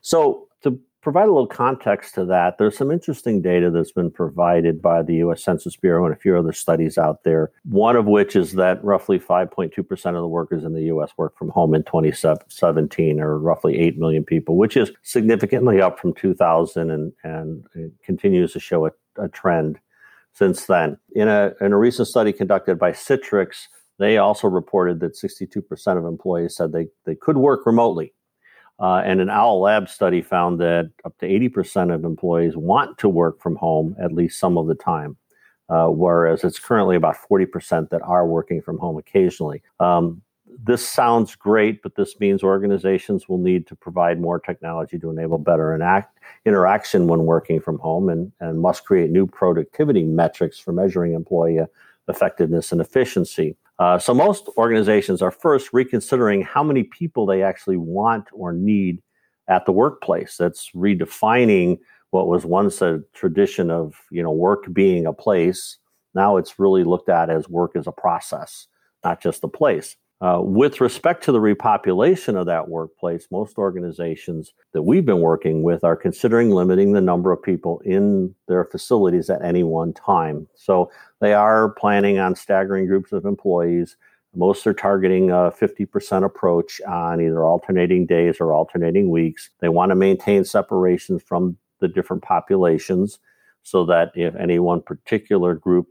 So, 0.01 0.47
to 0.63 0.77
provide 1.05 1.29
a 1.29 1.31
little 1.31 1.45
context 1.45 2.15
to 2.15 2.25
that, 2.25 2.57
there's 2.57 2.75
some 2.75 2.89
interesting 2.89 3.39
data 3.39 3.69
that's 3.69 3.91
been 3.91 4.09
provided 4.09 4.81
by 4.81 5.03
the 5.03 5.17
US 5.17 5.43
Census 5.43 5.75
Bureau 5.75 6.03
and 6.03 6.15
a 6.15 6.17
few 6.17 6.35
other 6.35 6.51
studies 6.51 6.97
out 6.97 7.23
there. 7.23 7.51
One 7.63 7.95
of 7.95 8.07
which 8.07 8.35
is 8.35 8.53
that 8.53 8.83
roughly 8.83 9.19
5.2% 9.19 10.05
of 10.07 10.15
the 10.15 10.27
workers 10.27 10.63
in 10.63 10.73
the 10.73 10.81
US 10.95 11.11
work 11.15 11.37
from 11.37 11.49
home 11.49 11.75
in 11.75 11.83
2017, 11.83 13.19
or 13.19 13.37
roughly 13.37 13.77
8 13.77 13.99
million 13.99 14.23
people, 14.23 14.57
which 14.57 14.75
is 14.75 14.91
significantly 15.03 15.79
up 15.79 15.99
from 15.99 16.11
2000 16.15 16.89
and, 16.89 17.13
and 17.23 17.67
continues 18.03 18.53
to 18.53 18.59
show 18.59 18.87
a, 18.87 18.91
a 19.19 19.29
trend 19.29 19.77
since 20.33 20.65
then. 20.65 20.97
In 21.13 21.27
a, 21.27 21.51
in 21.61 21.71
a 21.71 21.77
recent 21.77 22.07
study 22.07 22.33
conducted 22.33 22.79
by 22.79 22.93
Citrix, 22.93 23.67
they 23.99 24.17
also 24.17 24.47
reported 24.47 25.01
that 25.01 25.13
62% 25.13 25.99
of 25.99 26.05
employees 26.05 26.55
said 26.55 26.71
they, 26.71 26.87
they 27.05 27.13
could 27.13 27.37
work 27.37 27.67
remotely 27.67 28.14
uh, 28.79 29.01
and 29.05 29.21
an 29.21 29.29
Owl 29.29 29.61
Lab 29.61 29.87
study 29.87 30.21
found 30.21 30.59
that 30.59 30.91
up 31.05 31.17
to 31.19 31.27
80% 31.27 31.93
of 31.93 32.03
employees 32.03 32.57
want 32.57 32.97
to 32.99 33.09
work 33.09 33.41
from 33.41 33.55
home 33.55 33.95
at 34.01 34.11
least 34.11 34.39
some 34.39 34.57
of 34.57 34.67
the 34.67 34.75
time, 34.75 35.15
uh, 35.69 35.87
whereas 35.87 36.43
it's 36.43 36.59
currently 36.59 36.95
about 36.95 37.15
40% 37.29 37.89
that 37.89 38.01
are 38.01 38.27
working 38.27 38.61
from 38.61 38.77
home 38.77 38.97
occasionally. 38.97 39.61
Um, 39.79 40.21
this 40.63 40.87
sounds 40.87 41.35
great, 41.35 41.81
but 41.81 41.95
this 41.95 42.19
means 42.19 42.43
organizations 42.43 43.27
will 43.27 43.37
need 43.37 43.67
to 43.67 43.75
provide 43.75 44.19
more 44.19 44.39
technology 44.39 44.97
to 44.99 45.09
enable 45.09 45.37
better 45.37 45.73
interaction 46.45 47.07
when 47.07 47.25
working 47.25 47.59
from 47.59 47.77
home 47.79 48.09
and, 48.09 48.31
and 48.39 48.61
must 48.61 48.85
create 48.85 49.09
new 49.09 49.27
productivity 49.27 50.03
metrics 50.03 50.57
for 50.59 50.71
measuring 50.71 51.13
employee 51.13 51.59
effectiveness 52.07 52.71
and 52.71 52.79
efficiency. 52.81 53.55
Uh, 53.77 53.99
so 53.99 54.13
most 54.13 54.49
organizations 54.57 55.21
are 55.21 55.31
first 55.31 55.73
reconsidering 55.73 56.41
how 56.41 56.63
many 56.63 56.83
people 56.83 57.25
they 57.25 57.43
actually 57.43 57.77
want 57.77 58.27
or 58.31 58.53
need 58.53 59.01
at 59.47 59.65
the 59.65 59.71
workplace. 59.71 60.37
That's 60.37 60.71
redefining 60.75 61.79
what 62.11 62.27
was 62.27 62.45
once 62.45 62.81
a 62.81 63.01
tradition 63.13 63.69
of 63.69 63.95
you 64.09 64.23
know 64.23 64.31
work 64.31 64.71
being 64.71 65.05
a 65.05 65.13
place. 65.13 65.77
Now 66.13 66.37
it's 66.37 66.57
really 66.57 66.83
looked 66.85 67.09
at 67.09 67.29
as 67.29 67.49
work 67.49 67.71
as 67.75 67.87
a 67.87 67.91
process, 67.91 68.67
not 69.03 69.21
just 69.21 69.43
a 69.43 69.49
place. 69.49 69.97
Uh, 70.21 70.39
with 70.41 70.79
respect 70.79 71.23
to 71.25 71.31
the 71.31 71.39
repopulation 71.39 72.37
of 72.37 72.45
that 72.45 72.69
workplace, 72.69 73.27
most 73.31 73.57
organizations 73.57 74.53
that 74.71 74.83
we've 74.83 75.05
been 75.05 75.19
working 75.19 75.61
with 75.61 75.83
are 75.83 75.95
considering 75.95 76.51
limiting 76.51 76.93
the 76.93 77.01
number 77.01 77.33
of 77.33 77.43
people 77.43 77.79
in 77.83 78.33
their 78.47 78.63
facilities 78.63 79.29
at 79.29 79.43
any 79.43 79.61
one 79.61 79.93
time. 79.93 80.47
So 80.55 80.89
they 81.19 81.33
are 81.33 81.69
planning 81.69 82.17
on 82.17 82.33
staggering 82.33 82.87
groups 82.87 83.11
of 83.11 83.25
employees. 83.25 83.97
Most 84.33 84.65
are 84.65 84.73
targeting 84.73 85.31
a 85.31 85.51
50% 85.51 86.23
approach 86.23 86.79
on 86.87 87.19
either 87.19 87.43
alternating 87.43 88.05
days 88.05 88.37
or 88.39 88.53
alternating 88.53 89.09
weeks. 89.09 89.49
They 89.59 89.69
want 89.69 89.89
to 89.89 89.95
maintain 89.95 90.45
separations 90.45 91.23
from 91.23 91.57
the 91.81 91.89
different 91.89 92.23
populations 92.23 93.19
so 93.63 93.85
that 93.85 94.11
if 94.15 94.33
any 94.35 94.59
one 94.59 94.81
particular 94.81 95.55
group 95.55 95.87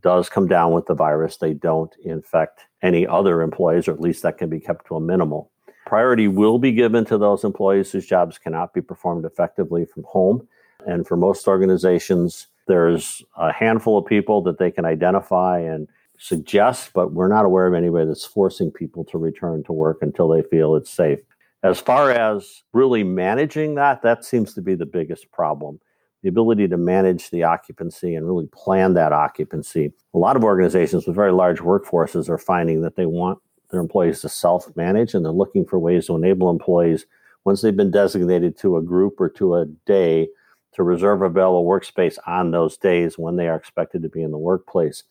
does 0.00 0.28
come 0.28 0.46
down 0.46 0.72
with 0.72 0.86
the 0.86 0.94
virus, 0.94 1.36
they 1.36 1.54
don't 1.54 1.94
infect 2.04 2.62
any 2.82 3.06
other 3.06 3.42
employees, 3.42 3.88
or 3.88 3.92
at 3.92 4.00
least 4.00 4.22
that 4.22 4.38
can 4.38 4.48
be 4.48 4.60
kept 4.60 4.86
to 4.86 4.96
a 4.96 5.00
minimal. 5.00 5.50
Priority 5.86 6.28
will 6.28 6.58
be 6.58 6.72
given 6.72 7.04
to 7.06 7.18
those 7.18 7.44
employees 7.44 7.92
whose 7.92 8.06
jobs 8.06 8.38
cannot 8.38 8.72
be 8.72 8.80
performed 8.80 9.24
effectively 9.24 9.84
from 9.84 10.04
home. 10.04 10.48
And 10.86 11.06
for 11.06 11.16
most 11.16 11.46
organizations, 11.46 12.48
there's 12.66 13.22
a 13.36 13.52
handful 13.52 13.98
of 13.98 14.06
people 14.06 14.42
that 14.42 14.58
they 14.58 14.70
can 14.70 14.84
identify 14.84 15.58
and 15.58 15.88
suggest, 16.18 16.92
but 16.94 17.12
we're 17.12 17.28
not 17.28 17.44
aware 17.44 17.66
of 17.66 17.74
anybody 17.74 18.06
that's 18.06 18.24
forcing 18.24 18.70
people 18.70 19.04
to 19.04 19.18
return 19.18 19.62
to 19.64 19.72
work 19.72 19.98
until 20.00 20.28
they 20.28 20.42
feel 20.42 20.74
it's 20.76 20.90
safe. 20.90 21.18
As 21.62 21.80
far 21.80 22.10
as 22.10 22.62
really 22.72 23.04
managing 23.04 23.74
that, 23.74 24.02
that 24.02 24.24
seems 24.24 24.54
to 24.54 24.62
be 24.62 24.74
the 24.74 24.86
biggest 24.86 25.30
problem 25.32 25.80
the 26.24 26.30
ability 26.30 26.66
to 26.66 26.78
manage 26.78 27.28
the 27.28 27.44
occupancy 27.44 28.14
and 28.14 28.26
really 28.26 28.46
plan 28.46 28.94
that 28.94 29.12
occupancy. 29.12 29.92
A 30.14 30.18
lot 30.18 30.36
of 30.36 30.42
organizations 30.42 31.06
with 31.06 31.14
very 31.14 31.32
large 31.32 31.58
workforces 31.58 32.30
are 32.30 32.38
finding 32.38 32.80
that 32.80 32.96
they 32.96 33.04
want 33.04 33.38
their 33.70 33.80
employees 33.80 34.22
to 34.22 34.30
self 34.30 34.74
manage 34.74 35.12
and 35.12 35.22
they're 35.22 35.32
looking 35.32 35.66
for 35.66 35.78
ways 35.78 36.06
to 36.06 36.16
enable 36.16 36.48
employees, 36.48 37.04
once 37.44 37.60
they've 37.60 37.76
been 37.76 37.90
designated 37.90 38.56
to 38.56 38.78
a 38.78 38.82
group 38.82 39.20
or 39.20 39.28
to 39.28 39.56
a 39.56 39.66
day, 39.84 40.26
to 40.72 40.82
reserve 40.82 41.20
available 41.20 41.66
workspace 41.66 42.16
on 42.26 42.52
those 42.52 42.78
days 42.78 43.18
when 43.18 43.36
they 43.36 43.46
are 43.46 43.56
expected 43.56 44.02
to 44.02 44.08
be 44.08 44.22
in 44.22 44.30
the 44.30 44.38
workplace. 44.38 45.02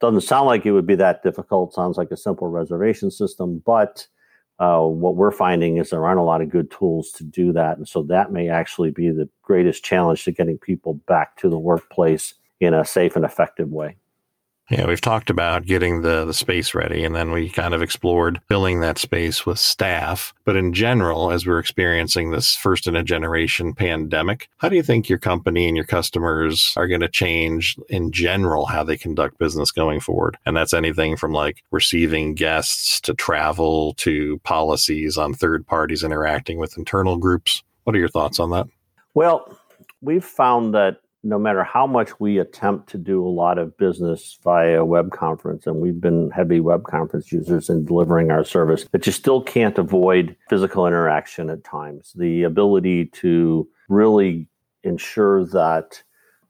Doesn't 0.00 0.22
sound 0.22 0.46
like 0.46 0.64
it 0.64 0.72
would 0.72 0.86
be 0.86 0.96
that 0.96 1.22
difficult. 1.22 1.74
Sounds 1.74 1.98
like 1.98 2.10
a 2.10 2.16
simple 2.16 2.48
reservation 2.48 3.10
system, 3.10 3.62
but 3.66 4.06
uh, 4.58 4.80
what 4.80 5.16
we're 5.16 5.32
finding 5.32 5.78
is 5.78 5.90
there 5.90 6.06
aren't 6.06 6.20
a 6.20 6.24
lot 6.24 6.40
of 6.40 6.50
good 6.50 6.70
tools 6.70 7.10
to 7.12 7.24
do 7.24 7.52
that. 7.52 7.76
And 7.76 7.88
so 7.88 8.02
that 8.04 8.32
may 8.32 8.48
actually 8.48 8.90
be 8.90 9.10
the 9.10 9.28
greatest 9.42 9.84
challenge 9.84 10.24
to 10.24 10.32
getting 10.32 10.58
people 10.58 10.94
back 11.06 11.36
to 11.38 11.48
the 11.48 11.58
workplace 11.58 12.34
in 12.60 12.72
a 12.72 12.84
safe 12.84 13.16
and 13.16 13.24
effective 13.24 13.70
way. 13.70 13.96
Yeah, 14.70 14.86
we've 14.86 15.00
talked 15.00 15.28
about 15.28 15.66
getting 15.66 16.00
the, 16.00 16.24
the 16.24 16.32
space 16.32 16.74
ready, 16.74 17.04
and 17.04 17.14
then 17.14 17.32
we 17.32 17.50
kind 17.50 17.74
of 17.74 17.82
explored 17.82 18.40
filling 18.48 18.80
that 18.80 18.96
space 18.96 19.44
with 19.44 19.58
staff. 19.58 20.32
But 20.46 20.56
in 20.56 20.72
general, 20.72 21.30
as 21.30 21.46
we're 21.46 21.58
experiencing 21.58 22.30
this 22.30 22.56
first 22.56 22.86
in 22.86 22.96
a 22.96 23.02
generation 23.02 23.74
pandemic, 23.74 24.48
how 24.56 24.70
do 24.70 24.76
you 24.76 24.82
think 24.82 25.06
your 25.06 25.18
company 25.18 25.68
and 25.68 25.76
your 25.76 25.84
customers 25.84 26.72
are 26.78 26.88
going 26.88 27.02
to 27.02 27.08
change 27.08 27.76
in 27.90 28.10
general 28.10 28.64
how 28.64 28.82
they 28.82 28.96
conduct 28.96 29.38
business 29.38 29.70
going 29.70 30.00
forward? 30.00 30.38
And 30.46 30.56
that's 30.56 30.72
anything 30.72 31.18
from 31.18 31.32
like 31.32 31.62
receiving 31.70 32.34
guests 32.34 33.02
to 33.02 33.12
travel 33.12 33.92
to 33.98 34.38
policies 34.44 35.18
on 35.18 35.34
third 35.34 35.66
parties 35.66 36.02
interacting 36.02 36.56
with 36.56 36.78
internal 36.78 37.18
groups. 37.18 37.62
What 37.82 37.94
are 37.94 37.98
your 37.98 38.08
thoughts 38.08 38.40
on 38.40 38.48
that? 38.50 38.66
Well, 39.12 39.58
we've 40.00 40.24
found 40.24 40.72
that 40.74 41.00
no 41.24 41.38
matter 41.38 41.64
how 41.64 41.86
much 41.86 42.20
we 42.20 42.38
attempt 42.38 42.88
to 42.90 42.98
do 42.98 43.26
a 43.26 43.28
lot 43.28 43.58
of 43.58 43.76
business 43.78 44.38
via 44.44 44.84
web 44.84 45.10
conference, 45.10 45.66
and 45.66 45.76
we've 45.76 46.00
been 46.00 46.30
heavy 46.30 46.60
web 46.60 46.84
conference 46.84 47.32
users 47.32 47.70
in 47.70 47.84
delivering 47.84 48.30
our 48.30 48.44
service, 48.44 48.86
that 48.92 49.06
you 49.06 49.12
still 49.12 49.42
can't 49.42 49.78
avoid 49.78 50.36
physical 50.50 50.86
interaction 50.86 51.48
at 51.48 51.64
times. 51.64 52.12
The 52.14 52.42
ability 52.42 53.06
to 53.06 53.66
really 53.88 54.46
ensure 54.82 55.46
that 55.46 56.02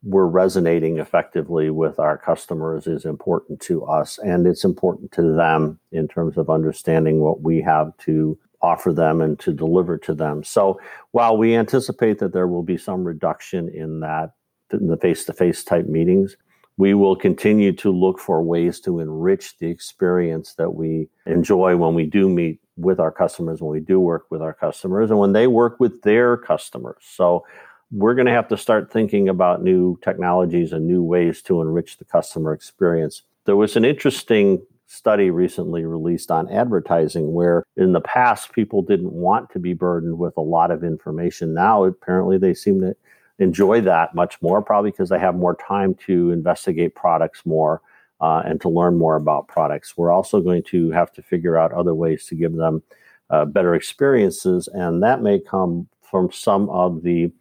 we're 0.02 0.26
resonating 0.26 0.98
effectively 0.98 1.70
with 1.70 1.98
our 1.98 2.18
customers 2.18 2.86
is 2.86 3.06
important 3.06 3.60
to 3.60 3.84
us 3.86 4.18
and 4.18 4.46
it's 4.46 4.64
important 4.64 5.10
to 5.12 5.34
them 5.34 5.78
in 5.92 6.06
terms 6.08 6.36
of 6.36 6.50
understanding 6.50 7.20
what 7.20 7.40
we 7.40 7.62
have 7.62 7.96
to 7.98 8.38
offer 8.60 8.92
them 8.92 9.22
and 9.22 9.38
to 9.38 9.52
deliver 9.52 9.96
to 9.96 10.14
them. 10.14 10.44
So 10.44 10.78
while 11.12 11.36
we 11.36 11.54
anticipate 11.54 12.18
that 12.18 12.32
there 12.32 12.48
will 12.48 12.62
be 12.62 12.76
some 12.76 13.04
reduction 13.04 13.68
in 13.68 14.00
that 14.00 14.32
the 14.70 14.96
face-to-face 14.96 15.64
type 15.64 15.86
meetings, 15.86 16.36
we 16.76 16.94
will 16.94 17.14
continue 17.14 17.72
to 17.72 17.90
look 17.90 18.18
for 18.18 18.42
ways 18.42 18.80
to 18.80 18.98
enrich 18.98 19.56
the 19.58 19.68
experience 19.68 20.54
that 20.54 20.70
we 20.70 21.08
enjoy 21.26 21.76
when 21.76 21.94
we 21.94 22.04
do 22.04 22.28
meet 22.28 22.60
with 22.76 22.98
our 22.98 23.12
customers, 23.12 23.60
when 23.60 23.70
we 23.70 23.80
do 23.80 24.00
work 24.00 24.26
with 24.30 24.42
our 24.42 24.52
customers, 24.52 25.10
and 25.10 25.18
when 25.20 25.32
they 25.32 25.46
work 25.46 25.78
with 25.78 26.02
their 26.02 26.36
customers. 26.36 26.96
So 27.00 27.46
we're 27.92 28.14
going 28.14 28.26
to 28.26 28.32
have 28.32 28.48
to 28.48 28.56
start 28.56 28.90
thinking 28.90 29.28
about 29.28 29.62
new 29.62 29.96
technologies 30.02 30.72
and 30.72 30.86
new 30.86 31.02
ways 31.02 31.42
to 31.42 31.60
enrich 31.60 31.98
the 31.98 32.04
customer 32.04 32.52
experience. 32.52 33.22
There 33.44 33.56
was 33.56 33.76
an 33.76 33.84
interesting 33.84 34.60
study 34.86 35.30
recently 35.30 35.84
released 35.84 36.30
on 36.30 36.50
advertising 36.50 37.32
where 37.32 37.62
in 37.76 37.92
the 37.92 38.00
past 38.00 38.52
people 38.52 38.82
didn't 38.82 39.12
want 39.12 39.50
to 39.50 39.58
be 39.58 39.74
burdened 39.74 40.18
with 40.18 40.36
a 40.36 40.42
lot 40.42 40.70
of 40.70 40.82
information. 40.82 41.54
Now, 41.54 41.84
apparently, 41.84 42.38
they 42.38 42.54
seem 42.54 42.80
to 42.80 42.96
enjoy 43.38 43.80
that 43.82 44.14
much 44.14 44.40
more, 44.42 44.62
probably 44.62 44.90
because 44.90 45.08
they 45.08 45.18
have 45.18 45.34
more 45.34 45.56
time 45.56 45.94
to 46.06 46.30
investigate 46.30 46.94
products 46.94 47.44
more 47.44 47.82
uh, 48.20 48.42
and 48.44 48.60
to 48.60 48.68
learn 48.68 48.96
more 48.96 49.16
about 49.16 49.48
products. 49.48 49.96
We're 49.96 50.12
also 50.12 50.40
going 50.40 50.62
to 50.64 50.90
have 50.92 51.12
to 51.14 51.22
figure 51.22 51.58
out 51.58 51.72
other 51.72 51.94
ways 51.94 52.26
to 52.26 52.34
give 52.34 52.54
them 52.54 52.82
uh, 53.30 53.44
better 53.44 53.74
experiences, 53.74 54.68
and 54.68 55.02
that 55.02 55.22
may 55.22 55.40
come 55.40 55.88
from 56.02 56.30
some 56.30 56.68
of 56.70 57.02
the 57.02 57.32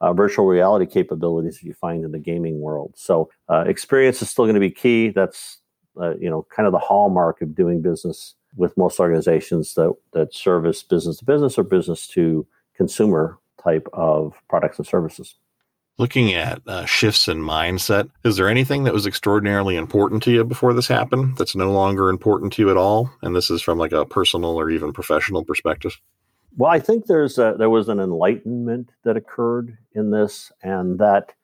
uh, 0.00 0.12
virtual 0.12 0.46
reality 0.46 0.86
capabilities 0.86 1.58
that 1.58 1.66
you 1.66 1.74
find 1.74 2.04
in 2.04 2.12
the 2.12 2.18
gaming 2.18 2.60
world. 2.60 2.92
So, 2.94 3.30
uh, 3.48 3.64
experience 3.66 4.22
is 4.22 4.30
still 4.30 4.44
going 4.44 4.54
to 4.54 4.60
be 4.60 4.70
key. 4.70 5.08
That's 5.08 5.58
uh, 6.00 6.16
you 6.16 6.30
know 6.30 6.46
kind 6.54 6.66
of 6.66 6.72
the 6.72 6.78
hallmark 6.78 7.42
of 7.42 7.54
doing 7.54 7.82
business 7.82 8.34
with 8.56 8.76
most 8.76 9.00
organizations 9.00 9.74
that 9.74 9.92
that 10.12 10.34
service 10.34 10.82
business 10.82 11.18
to 11.18 11.24
business 11.24 11.58
or 11.58 11.64
business 11.64 12.06
to 12.08 12.46
consumer 12.76 13.39
type 13.62 13.88
of 13.92 14.34
products 14.48 14.78
and 14.78 14.86
services. 14.86 15.36
Looking 15.98 16.32
at 16.32 16.62
uh, 16.66 16.86
shifts 16.86 17.28
in 17.28 17.38
mindset, 17.38 18.08
is 18.24 18.36
there 18.36 18.48
anything 18.48 18.84
that 18.84 18.94
was 18.94 19.06
extraordinarily 19.06 19.76
important 19.76 20.22
to 20.22 20.30
you 20.30 20.44
before 20.44 20.72
this 20.72 20.88
happened 20.88 21.36
that's 21.36 21.54
no 21.54 21.70
longer 21.72 22.08
important 22.08 22.54
to 22.54 22.62
you 22.62 22.70
at 22.70 22.78
all? 22.78 23.10
And 23.20 23.36
this 23.36 23.50
is 23.50 23.60
from 23.60 23.76
like 23.76 23.92
a 23.92 24.06
personal 24.06 24.58
or 24.58 24.70
even 24.70 24.94
professional 24.94 25.44
perspective. 25.44 26.00
Well, 26.56 26.70
I 26.70 26.78
think 26.78 27.06
there's 27.06 27.38
a, 27.38 27.54
there 27.58 27.70
was 27.70 27.88
an 27.88 28.00
enlightenment 28.00 28.90
that 29.04 29.16
occurred 29.16 29.76
in 29.92 30.10
this, 30.10 30.50
and 30.62 30.98
that 30.98 31.34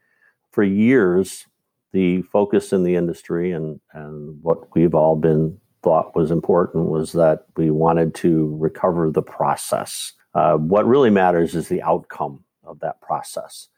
for 0.53 0.63
years 0.63 1.47
the 1.93 2.23
focus 2.23 2.73
in 2.73 2.83
the 2.83 2.95
industry 2.95 3.53
and 3.53 3.81
and 3.93 4.39
what 4.43 4.75
we've 4.75 4.95
all 4.95 5.17
been 5.17 5.59
thought 5.83 6.17
was 6.17 6.31
important 6.31 6.87
was 6.89 7.13
that 7.13 7.47
we 7.57 7.71
wanted 7.71 8.15
to 8.17 8.57
recover 8.59 9.11
the 9.11 9.23
process. 9.23 10.13
Uh, 10.37 10.59
what 10.59 10.87
really 10.87 11.09
matters 11.09 11.55
is 11.55 11.67
the 11.69 11.81
outcome 11.81 12.45
of 12.65 12.79
that 12.81 13.01
process, 13.01 13.69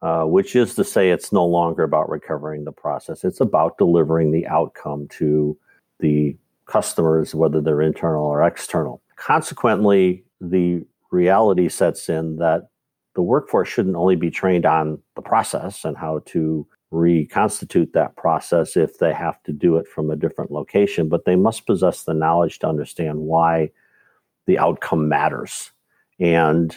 uh, 0.00 0.22
which 0.22 0.54
is 0.54 0.76
to 0.76 0.84
say, 0.84 1.10
it's 1.10 1.32
no 1.32 1.44
longer 1.44 1.82
about 1.82 2.08
recovering 2.08 2.62
the 2.64 2.70
process. 2.70 3.24
It's 3.24 3.40
about 3.40 3.78
delivering 3.78 4.30
the 4.30 4.46
outcome 4.46 5.08
to 5.18 5.58
the 5.98 6.36
customers, 6.66 7.34
whether 7.34 7.60
they're 7.60 7.82
internal 7.82 8.24
or 8.24 8.46
external. 8.46 9.02
Consequently, 9.16 10.24
the 10.40 10.86
reality 11.10 11.68
sets 11.68 12.08
in 12.08 12.36
that 12.36 12.68
the 13.16 13.22
workforce 13.22 13.68
shouldn't 13.68 13.96
only 13.96 14.14
be 14.14 14.30
trained 14.30 14.66
on 14.66 15.00
the 15.16 15.22
process 15.22 15.84
and 15.84 15.96
how 15.96 16.20
to 16.26 16.64
reconstitute 16.92 17.92
that 17.92 18.14
process 18.16 18.76
if 18.76 18.98
they 18.98 19.12
have 19.12 19.42
to 19.42 19.52
do 19.52 19.78
it 19.78 19.88
from 19.88 20.10
a 20.10 20.16
different 20.16 20.52
location, 20.52 21.08
but 21.08 21.24
they 21.24 21.34
must 21.34 21.66
possess 21.66 22.04
the 22.04 22.14
knowledge 22.14 22.60
to 22.60 22.68
understand 22.68 23.18
why 23.18 23.68
the 24.46 24.58
outcome 24.58 25.08
matters. 25.08 25.72
And 26.20 26.76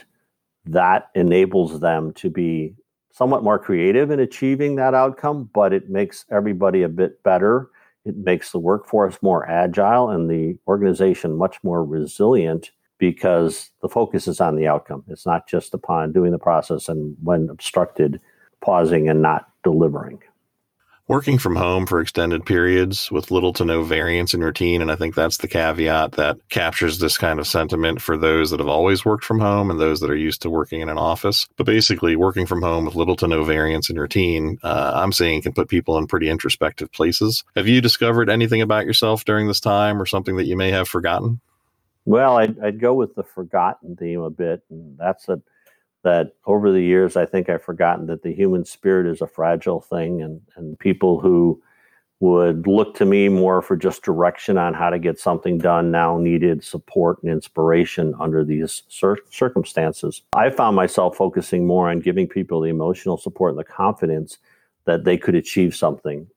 that 0.66 1.10
enables 1.16 1.80
them 1.80 2.14
to 2.14 2.30
be 2.30 2.76
somewhat 3.12 3.44
more 3.44 3.58
creative 3.58 4.12
in 4.12 4.20
achieving 4.20 4.76
that 4.76 4.94
outcome, 4.94 5.50
but 5.54 5.74
it 5.74 5.90
makes 5.90 6.26
everybody 6.30 6.84
a 6.84 6.90
bit 6.90 7.24
better. 7.24 7.70
It 8.06 8.18
makes 8.18 8.52
the 8.52 8.60
workforce 8.60 9.18
more 9.22 9.50
agile 9.50 10.10
and 10.10 10.30
the 10.30 10.58
organization 10.68 11.36
much 11.38 11.58
more 11.64 11.84
resilient 11.84 12.72
because 13.00 13.72
the 13.82 13.90
focus 13.90 14.28
is 14.28 14.40
on 14.40 14.56
the 14.56 14.68
outcome. 14.68 15.04
It's 15.08 15.26
not 15.26 15.48
just 15.48 15.74
upon 15.74 16.14
doing 16.14 16.32
the 16.32 16.40
process 16.40 16.90
and 16.90 17.16
when 17.24 17.50
obstructed, 17.50 18.20
pausing 18.62 19.10
and 19.10 19.22
not 19.22 19.50
delivering. 19.64 20.20
Working 21.10 21.38
from 21.38 21.56
home 21.56 21.86
for 21.86 22.02
extended 22.02 22.46
periods 22.46 23.10
with 23.10 23.32
little 23.32 23.54
to 23.54 23.64
no 23.64 23.84
variance 23.84 24.34
in 24.34 24.42
routine. 24.42 24.82
And 24.82 24.92
I 24.92 24.98
think 24.98 25.16
that's 25.16 25.38
the 25.38 25.48
caveat 25.48 26.12
that 26.14 26.38
captures 26.50 27.00
this 27.00 27.18
kind 27.18 27.40
of 27.40 27.48
sentiment 27.48 28.02
for 28.02 28.18
those 28.18 28.52
that 28.52 28.60
have 28.60 28.68
always 28.68 29.06
worked 29.06 29.24
from 29.24 29.40
home 29.40 29.72
and 29.72 29.80
those 29.80 30.02
that 30.02 30.10
are 30.10 30.18
used 30.18 30.42
to 30.42 30.50
working 30.50 30.82
in 30.82 30.90
an 30.90 30.98
office. 30.98 31.48
But 31.56 31.66
basically, 31.66 32.18
working 32.18 32.46
from 32.46 32.62
home 32.62 32.84
with 32.84 32.96
little 32.96 33.16
to 33.18 33.28
no 33.28 33.46
variance 33.46 33.90
in 33.90 33.98
routine, 33.98 34.58
uh, 34.64 34.92
I'm 34.96 35.14
saying 35.14 35.44
can 35.44 35.54
put 35.54 35.70
people 35.70 35.98
in 35.98 36.08
pretty 36.08 36.30
introspective 36.30 36.92
places. 36.92 37.46
Have 37.56 37.70
you 37.70 37.80
discovered 37.80 38.30
anything 38.30 38.62
about 38.62 38.86
yourself 38.86 39.24
during 39.24 39.48
this 39.48 39.62
time 39.62 40.02
or 40.02 40.06
something 40.06 40.36
that 40.36 40.46
you 40.46 40.58
may 40.58 40.72
have 40.72 40.90
forgotten? 40.90 41.40
Well, 42.04 42.38
I'd, 42.38 42.60
I'd 42.60 42.82
go 42.82 42.94
with 42.94 43.16
the 43.16 43.24
forgotten 43.24 43.96
theme 43.96 44.22
a 44.22 44.30
bit, 44.30 44.62
and 44.70 44.98
that's 44.98 45.26
that 45.28 45.42
that 46.08 46.36
over 46.46 46.72
the 46.72 46.82
years 46.82 47.18
I 47.18 47.26
think 47.26 47.50
I've 47.50 47.62
forgotten 47.62 48.08
that 48.08 48.24
the 48.24 48.34
human 48.34 48.64
spirit 48.64 49.08
is 49.08 49.22
a 49.22 49.28
fragile 49.28 49.82
thing, 49.82 50.22
and 50.22 50.42
and 50.56 50.80
people 50.80 51.20
who 51.20 51.62
would 52.22 52.66
look 52.66 52.96
to 52.96 53.06
me 53.06 53.30
more 53.30 53.62
for 53.62 53.76
just 53.76 54.04
direction 54.04 54.58
on 54.58 54.74
how 54.74 54.90
to 54.90 54.98
get 54.98 55.20
something 55.20 55.58
done 55.58 55.92
now 55.92 56.18
needed 56.18 56.64
support 56.64 57.22
and 57.22 57.32
inspiration 57.32 58.16
under 58.20 58.44
these 58.44 58.84
cir- 58.88 59.18
circumstances. 59.30 60.24
I 60.34 60.50
found 60.50 60.76
myself 60.76 61.18
focusing 61.18 61.68
more 61.68 61.90
on 61.92 62.00
giving 62.00 62.28
people 62.28 62.62
the 62.62 62.70
emotional 62.70 63.18
support 63.18 63.52
and 63.52 63.60
the 63.60 63.64
confidence 63.66 64.38
that 64.86 65.04
they 65.04 65.18
could 65.18 65.36
achieve 65.36 65.76
something 65.76 66.28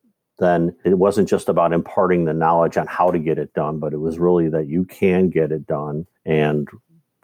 then 0.40 0.74
it 0.84 0.98
wasn't 0.98 1.28
just 1.28 1.50
about 1.50 1.72
imparting 1.72 2.24
the 2.24 2.32
knowledge 2.32 2.78
on 2.78 2.86
how 2.86 3.10
to 3.10 3.18
get 3.18 3.38
it 3.38 3.52
done, 3.52 3.78
but 3.78 3.92
it 3.92 3.98
was 3.98 4.18
really 4.18 4.48
that 4.48 4.66
you 4.68 4.86
can 4.86 5.28
get 5.28 5.52
it 5.52 5.66
done 5.66 6.06
and 6.24 6.66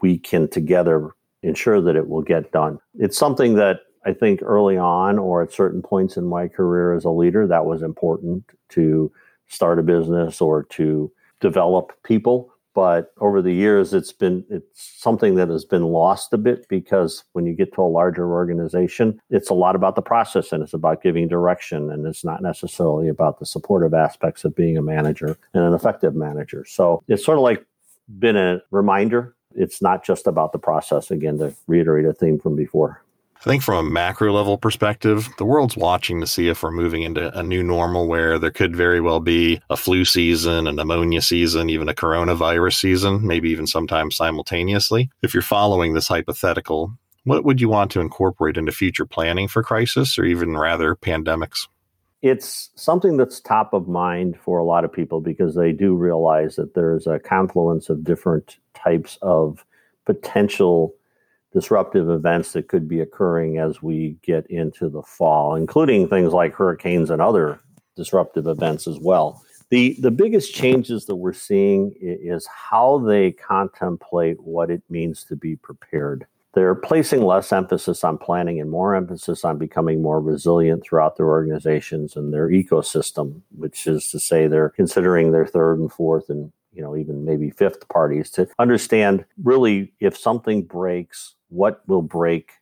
we 0.01 0.19
can 0.19 0.47
together 0.47 1.15
ensure 1.43 1.81
that 1.81 1.95
it 1.95 2.07
will 2.07 2.21
get 2.21 2.51
done. 2.51 2.79
It's 2.95 3.17
something 3.17 3.55
that 3.55 3.81
I 4.05 4.13
think 4.13 4.41
early 4.41 4.77
on 4.77 5.19
or 5.19 5.43
at 5.43 5.51
certain 5.51 5.81
points 5.81 6.17
in 6.17 6.25
my 6.25 6.47
career 6.47 6.93
as 6.93 7.05
a 7.05 7.09
leader, 7.09 7.45
that 7.47 7.65
was 7.65 7.83
important 7.83 8.43
to 8.69 9.11
start 9.47 9.79
a 9.79 9.83
business 9.83 10.41
or 10.41 10.63
to 10.63 11.11
develop 11.39 11.91
people 12.03 12.51
but 12.77 13.11
over 13.21 13.41
the 13.41 13.51
years 13.51 13.91
it's 13.91 14.11
been 14.11 14.45
it's 14.51 14.93
something 15.01 15.33
that 15.33 15.49
has 15.49 15.65
been 15.65 15.85
lost 15.85 16.31
a 16.31 16.37
bit 16.37 16.67
because 16.69 17.23
when 17.33 17.43
you 17.47 17.53
get 17.53 17.73
to 17.73 17.81
a 17.81 17.93
larger 17.99 18.31
organization 18.31 19.19
it's 19.31 19.49
a 19.49 19.53
lot 19.53 19.75
about 19.75 19.95
the 19.95 20.01
process 20.01 20.51
and 20.51 20.61
it's 20.61 20.75
about 20.75 21.01
giving 21.01 21.27
direction 21.27 21.89
and 21.89 22.05
it's 22.05 22.23
not 22.23 22.43
necessarily 22.43 23.07
about 23.07 23.39
the 23.39 23.47
supportive 23.47 23.95
aspects 23.95 24.45
of 24.45 24.55
being 24.55 24.77
a 24.77 24.81
manager 24.81 25.35
and 25.55 25.63
an 25.63 25.73
effective 25.73 26.13
manager 26.13 26.63
so 26.65 27.01
it's 27.07 27.25
sort 27.25 27.39
of 27.39 27.43
like 27.43 27.65
been 28.19 28.37
a 28.37 28.61
reminder 28.69 29.35
it's 29.57 29.81
not 29.81 30.05
just 30.05 30.27
about 30.27 30.51
the 30.53 30.59
process 30.59 31.11
again 31.11 31.37
to 31.39 31.53
reiterate 31.67 32.05
a 32.05 32.13
theme 32.13 32.39
from 32.39 32.55
before 32.55 33.01
I 33.39 33.43
think 33.43 33.61
from 33.61 33.85
a 33.85 33.89
macro 33.89 34.33
level 34.33 34.57
perspective, 34.57 35.29
the 35.37 35.45
world's 35.45 35.77
watching 35.77 36.19
to 36.21 36.27
see 36.27 36.49
if 36.49 36.63
we're 36.63 36.71
moving 36.71 37.03
into 37.03 37.37
a 37.37 37.43
new 37.43 37.61
normal 37.61 38.07
where 38.07 38.39
there 38.39 38.49
could 38.49 38.75
very 38.75 38.99
well 38.99 39.19
be 39.19 39.61
a 39.69 39.77
flu 39.77 40.05
season, 40.05 40.65
a 40.65 40.71
pneumonia 40.71 41.21
season, 41.21 41.69
even 41.69 41.87
a 41.87 41.93
coronavirus 41.93 42.79
season, 42.79 43.25
maybe 43.25 43.49
even 43.51 43.67
sometimes 43.67 44.15
simultaneously. 44.15 45.11
If 45.21 45.35
you're 45.35 45.43
following 45.43 45.93
this 45.93 46.07
hypothetical, 46.07 46.97
what 47.25 47.43
would 47.43 47.61
you 47.61 47.69
want 47.69 47.91
to 47.91 48.01
incorporate 48.01 48.57
into 48.57 48.71
future 48.71 49.05
planning 49.05 49.47
for 49.47 49.61
crisis 49.61 50.17
or 50.17 50.25
even 50.25 50.57
rather 50.57 50.95
pandemics? 50.95 51.67
It's 52.21 52.71
something 52.75 53.17
that's 53.17 53.39
top 53.39 53.73
of 53.73 53.87
mind 53.87 54.37
for 54.39 54.57
a 54.57 54.65
lot 54.65 54.83
of 54.83 54.91
people 54.91 55.21
because 55.21 55.55
they 55.55 55.71
do 55.71 55.95
realize 55.95 56.55
that 56.55 56.73
there's 56.73 57.05
a 57.05 57.19
confluence 57.19 57.89
of 57.89 58.03
different 58.03 58.57
types 58.73 59.19
of 59.21 59.63
potential 60.05 60.95
disruptive 61.53 62.09
events 62.09 62.53
that 62.53 62.67
could 62.67 62.87
be 62.87 62.99
occurring 62.99 63.57
as 63.57 63.81
we 63.81 64.17
get 64.23 64.45
into 64.49 64.89
the 64.89 65.01
fall, 65.03 65.55
including 65.55 66.07
things 66.07 66.33
like 66.33 66.53
hurricanes 66.53 67.09
and 67.09 67.21
other 67.21 67.59
disruptive 67.95 68.47
events 68.47 68.87
as 68.87 68.99
well. 68.99 69.43
The, 69.69 69.97
the 69.99 70.11
biggest 70.11 70.53
changes 70.53 71.05
that 71.05 71.15
we're 71.15 71.33
seeing 71.33 71.93
is 71.99 72.47
how 72.47 72.99
they 72.99 73.31
contemplate 73.31 74.41
what 74.41 74.71
it 74.71 74.81
means 74.89 75.23
to 75.25 75.35
be 75.35 75.55
prepared. 75.55 76.25
They're 76.57 76.73
placing 76.73 77.21
less 77.21 77.53
emphasis 77.53 78.03
on 78.03 78.17
planning 78.17 78.59
and 78.59 78.67
more 78.67 78.95
emphasis 78.95 79.45
on 79.45 79.59
becoming 79.59 80.01
more 80.01 80.19
resilient 80.19 80.83
throughout 80.83 81.15
their 81.15 81.27
organizations 81.27 82.15
and 82.15 82.33
their 82.33 82.47
ecosystem, 82.47 83.41
which 83.55 83.85
is 83.85 84.09
to 84.09 84.19
say 84.19 84.47
they're 84.47 84.71
considering 84.71 85.31
their 85.31 85.45
third 85.45 85.77
and 85.77 85.91
fourth 85.91 86.31
and 86.31 86.51
you 86.73 86.81
know 86.81 86.97
even 86.97 87.23
maybe 87.23 87.51
fifth 87.51 87.87
parties 87.89 88.31
to 88.31 88.47
understand 88.57 89.23
really 89.43 89.93
if 89.99 90.17
something 90.17 90.63
breaks 90.63 91.35
what 91.49 91.87
will 91.87 92.01
break 92.01 92.53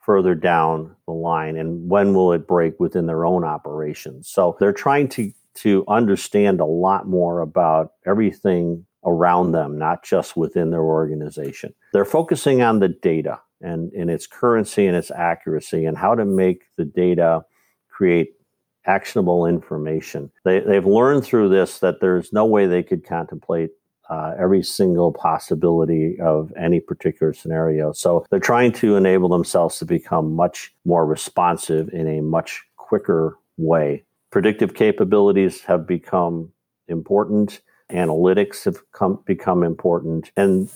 further 0.00 0.34
down 0.34 0.96
the 1.06 1.12
line 1.12 1.56
and 1.56 1.88
when 1.88 2.14
will 2.14 2.32
it 2.32 2.48
break 2.48 2.80
within 2.80 3.06
their 3.06 3.24
own 3.24 3.44
operations. 3.44 4.28
So 4.28 4.56
they're 4.58 4.72
trying 4.72 5.06
to 5.10 5.32
to 5.54 5.84
understand 5.86 6.58
a 6.58 6.64
lot 6.64 7.06
more 7.06 7.38
about 7.38 7.92
everything 8.04 8.84
around 9.08 9.52
them, 9.52 9.78
not 9.78 10.04
just 10.04 10.36
within 10.36 10.70
their 10.70 10.82
organization. 10.82 11.74
They're 11.92 12.04
focusing 12.04 12.62
on 12.62 12.78
the 12.80 12.88
data 12.88 13.40
and, 13.60 13.92
and 13.92 14.10
its 14.10 14.26
currency 14.26 14.86
and 14.86 14.96
its 14.96 15.10
accuracy 15.10 15.84
and 15.84 15.96
how 15.96 16.14
to 16.14 16.24
make 16.24 16.64
the 16.76 16.84
data 16.84 17.42
create 17.88 18.34
actionable 18.86 19.46
information. 19.46 20.30
They, 20.44 20.60
they've 20.60 20.86
learned 20.86 21.24
through 21.24 21.48
this 21.48 21.78
that 21.80 22.00
there's 22.00 22.32
no 22.32 22.46
way 22.46 22.66
they 22.66 22.82
could 22.82 23.04
contemplate 23.04 23.70
uh, 24.08 24.34
every 24.38 24.62
single 24.62 25.12
possibility 25.12 26.18
of 26.20 26.52
any 26.56 26.80
particular 26.80 27.32
scenario. 27.34 27.92
So 27.92 28.24
they're 28.30 28.40
trying 28.40 28.72
to 28.72 28.96
enable 28.96 29.28
themselves 29.28 29.78
to 29.78 29.84
become 29.84 30.34
much 30.34 30.74
more 30.86 31.04
responsive 31.04 31.90
in 31.92 32.08
a 32.08 32.22
much 32.22 32.62
quicker 32.76 33.36
way. 33.58 34.04
Predictive 34.30 34.74
capabilities 34.74 35.62
have 35.62 35.86
become 35.86 36.50
important. 36.88 37.60
Analytics 37.90 38.64
have 38.64 38.90
come, 38.92 39.20
become 39.24 39.62
important. 39.62 40.30
And 40.36 40.70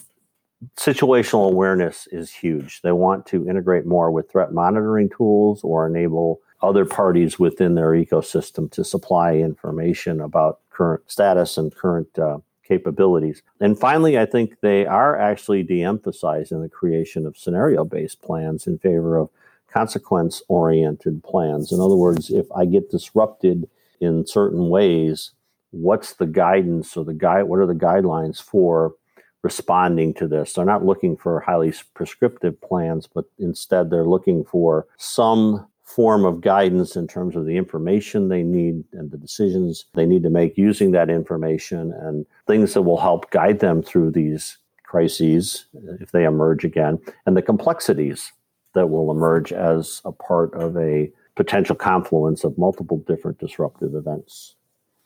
situational 0.77 1.49
awareness 1.49 2.07
is 2.11 2.31
huge. 2.31 2.81
They 2.81 2.91
want 2.91 3.25
to 3.27 3.47
integrate 3.47 3.85
more 3.85 4.11
with 4.11 4.31
threat 4.31 4.53
monitoring 4.53 5.09
tools 5.09 5.63
or 5.63 5.87
enable 5.87 6.41
other 6.61 6.85
parties 6.85 7.37
within 7.37 7.75
their 7.75 7.91
ecosystem 7.91 8.71
to 8.71 8.83
supply 8.83 9.33
information 9.33 10.21
about 10.21 10.59
current 10.69 11.01
status 11.07 11.57
and 11.57 11.75
current 11.75 12.17
uh, 12.17 12.39
capabilities. 12.65 13.43
And 13.59 13.77
finally, 13.77 14.17
I 14.17 14.25
think 14.25 14.61
they 14.61 14.85
are 14.85 15.19
actually 15.19 15.63
de 15.63 15.83
emphasizing 15.83 16.61
the 16.61 16.69
creation 16.69 17.25
of 17.25 17.37
scenario 17.37 17.83
based 17.83 18.21
plans 18.21 18.65
in 18.65 18.79
favor 18.79 19.17
of 19.17 19.29
consequence 19.67 20.41
oriented 20.47 21.23
plans. 21.23 21.71
In 21.71 21.79
other 21.79 21.95
words, 21.95 22.29
if 22.29 22.45
I 22.55 22.65
get 22.65 22.91
disrupted 22.91 23.67
in 23.99 24.25
certain 24.25 24.69
ways, 24.69 25.31
what's 25.73 26.13
the 26.13 26.25
guidance 26.25 26.95
or 26.95 27.03
the 27.03 27.13
guide 27.13 27.43
what 27.43 27.59
are 27.59 27.65
the 27.65 27.73
guidelines 27.73 28.41
for 28.41 28.93
responding 29.41 30.13
to 30.13 30.27
this 30.27 30.53
they're 30.53 30.65
not 30.65 30.85
looking 30.85 31.17
for 31.17 31.39
highly 31.39 31.73
prescriptive 31.93 32.59
plans 32.61 33.07
but 33.07 33.25
instead 33.39 33.89
they're 33.89 34.05
looking 34.05 34.43
for 34.45 34.87
some 34.97 35.67
form 35.83 36.23
of 36.25 36.41
guidance 36.41 36.95
in 36.95 37.07
terms 37.07 37.35
of 37.35 37.45
the 37.45 37.57
information 37.57 38.29
they 38.29 38.43
need 38.43 38.83
and 38.93 39.11
the 39.11 39.17
decisions 39.17 39.85
they 39.93 40.05
need 40.05 40.23
to 40.23 40.29
make 40.29 40.57
using 40.57 40.91
that 40.91 41.09
information 41.09 41.91
and 41.91 42.25
things 42.47 42.73
that 42.73 42.83
will 42.83 42.99
help 42.99 43.29
guide 43.31 43.59
them 43.59 43.83
through 43.83 44.09
these 44.09 44.57
crises 44.85 45.65
if 45.99 46.11
they 46.11 46.23
emerge 46.23 46.63
again 46.63 46.97
and 47.25 47.35
the 47.35 47.41
complexities 47.41 48.31
that 48.73 48.87
will 48.87 49.11
emerge 49.11 49.51
as 49.51 50.01
a 50.05 50.11
part 50.11 50.53
of 50.53 50.77
a 50.77 51.11
potential 51.35 51.75
confluence 51.75 52.43
of 52.43 52.57
multiple 52.57 52.97
different 53.07 53.39
disruptive 53.39 53.95
events. 53.95 54.55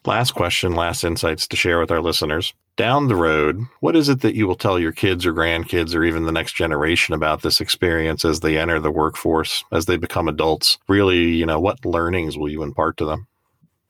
Last 0.08 0.36
question, 0.36 0.72
last 0.72 1.04
insights 1.04 1.50
to 1.50 1.58
share 1.58 1.82
with 1.82 1.92
our 1.92 2.00
listeners. 2.00 2.54
Down 2.78 3.10
the 3.10 3.16
road, 3.18 3.66
what 3.82 3.94
is 3.94 4.08
it 4.08 4.22
that 4.22 4.36
you 4.36 4.48
will 4.48 4.56
tell 4.56 4.80
your 4.80 4.94
kids 4.94 5.26
or 5.26 5.34
grandkids 5.34 5.94
or 5.94 6.06
even 6.06 6.24
the 6.24 6.32
next 6.32 6.54
generation 6.54 7.14
about 7.14 7.42
this 7.42 7.60
experience 7.60 8.24
as 8.24 8.40
they 8.40 8.58
enter 8.58 8.80
the 8.80 8.90
workforce, 8.90 9.66
as 9.74 9.86
they 9.86 9.98
become 9.98 10.30
adults? 10.30 10.78
Really, 10.88 11.34
you 11.34 11.46
know, 11.46 11.60
what 11.60 11.86
learnings 11.86 12.38
will 12.38 12.48
you 12.48 12.64
impart 12.64 12.96
to 12.98 13.06
them? 13.06 13.28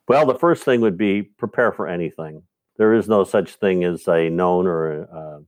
Well, 0.08 0.26
the 0.26 0.34
first 0.34 0.64
thing 0.64 0.82
would 0.82 0.98
be 0.98 1.22
prepare 1.22 1.72
for 1.72 1.88
anything. 1.88 2.42
There 2.78 2.96
is 2.96 3.08
no 3.08 3.24
such 3.24 3.54
thing 3.54 3.84
as 3.84 4.08
a 4.08 4.28
known 4.28 4.66
or 4.66 5.04
a, 5.04 5.42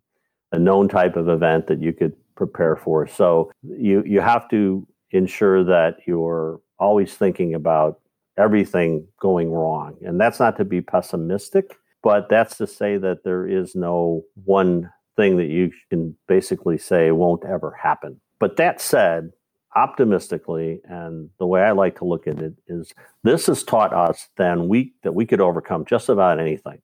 a 0.51 0.59
known 0.59 0.87
type 0.87 1.15
of 1.15 1.29
event 1.29 1.65
that 1.65 1.81
you 1.81 1.93
could 1.93 2.15
prepare 2.35 2.75
for. 2.75 3.07
So 3.07 3.51
you 3.63 4.03
you 4.05 4.21
have 4.21 4.47
to 4.49 4.87
ensure 5.09 5.63
that 5.63 5.97
you're 6.05 6.61
always 6.77 7.15
thinking 7.15 7.55
about 7.55 8.01
everything 8.39 9.05
going 9.19 9.51
wrong. 9.51 9.97
And 10.01 10.19
that's 10.19 10.39
not 10.39 10.57
to 10.57 10.65
be 10.65 10.81
pessimistic, 10.81 11.75
but 12.01 12.29
that's 12.29 12.57
to 12.57 12.67
say 12.67 12.97
that 12.97 13.23
there 13.23 13.47
is 13.47 13.75
no 13.75 14.23
one 14.45 14.89
thing 15.17 15.37
that 15.37 15.47
you 15.47 15.71
can 15.89 16.15
basically 16.27 16.77
say 16.77 17.11
won't 17.11 17.43
ever 17.43 17.71
happen. 17.71 18.21
But 18.39 18.55
that 18.55 18.79
said, 18.79 19.31
optimistically, 19.75 20.81
and 20.85 21.29
the 21.37 21.45
way 21.45 21.61
I 21.61 21.71
like 21.71 21.97
to 21.97 22.05
look 22.05 22.27
at 22.27 22.39
it 22.39 22.53
is 22.67 22.93
this 23.23 23.47
has 23.47 23.63
taught 23.63 23.93
us 23.93 24.29
then 24.37 24.67
we 24.67 24.93
that 25.03 25.13
we 25.13 25.25
could 25.25 25.41
overcome 25.41 25.85
just 25.85 26.09
about 26.09 26.39
anything. 26.39 26.81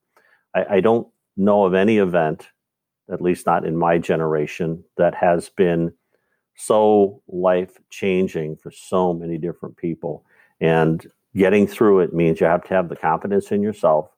I, 0.53 0.65
I 0.75 0.79
don't 0.81 1.07
know 1.37 1.65
of 1.65 1.73
any 1.73 1.97
event, 1.97 2.49
at 3.11 3.21
least 3.21 3.45
not 3.45 3.65
in 3.65 3.77
my 3.77 3.97
generation, 3.97 4.83
that 4.97 5.15
has 5.15 5.49
been 5.49 5.93
so 6.57 7.21
life 7.27 7.77
changing 7.89 8.57
for 8.57 8.71
so 8.71 9.13
many 9.13 9.37
different 9.37 9.77
people. 9.77 10.25
And 10.61 11.05
getting 11.35 11.67
through 11.67 11.99
it 11.99 12.13
means 12.13 12.39
you 12.39 12.47
have 12.47 12.63
to 12.63 12.73
have 12.73 12.89
the 12.89 12.95
confidence 12.95 13.51
in 13.51 13.61
yourself 13.61 14.09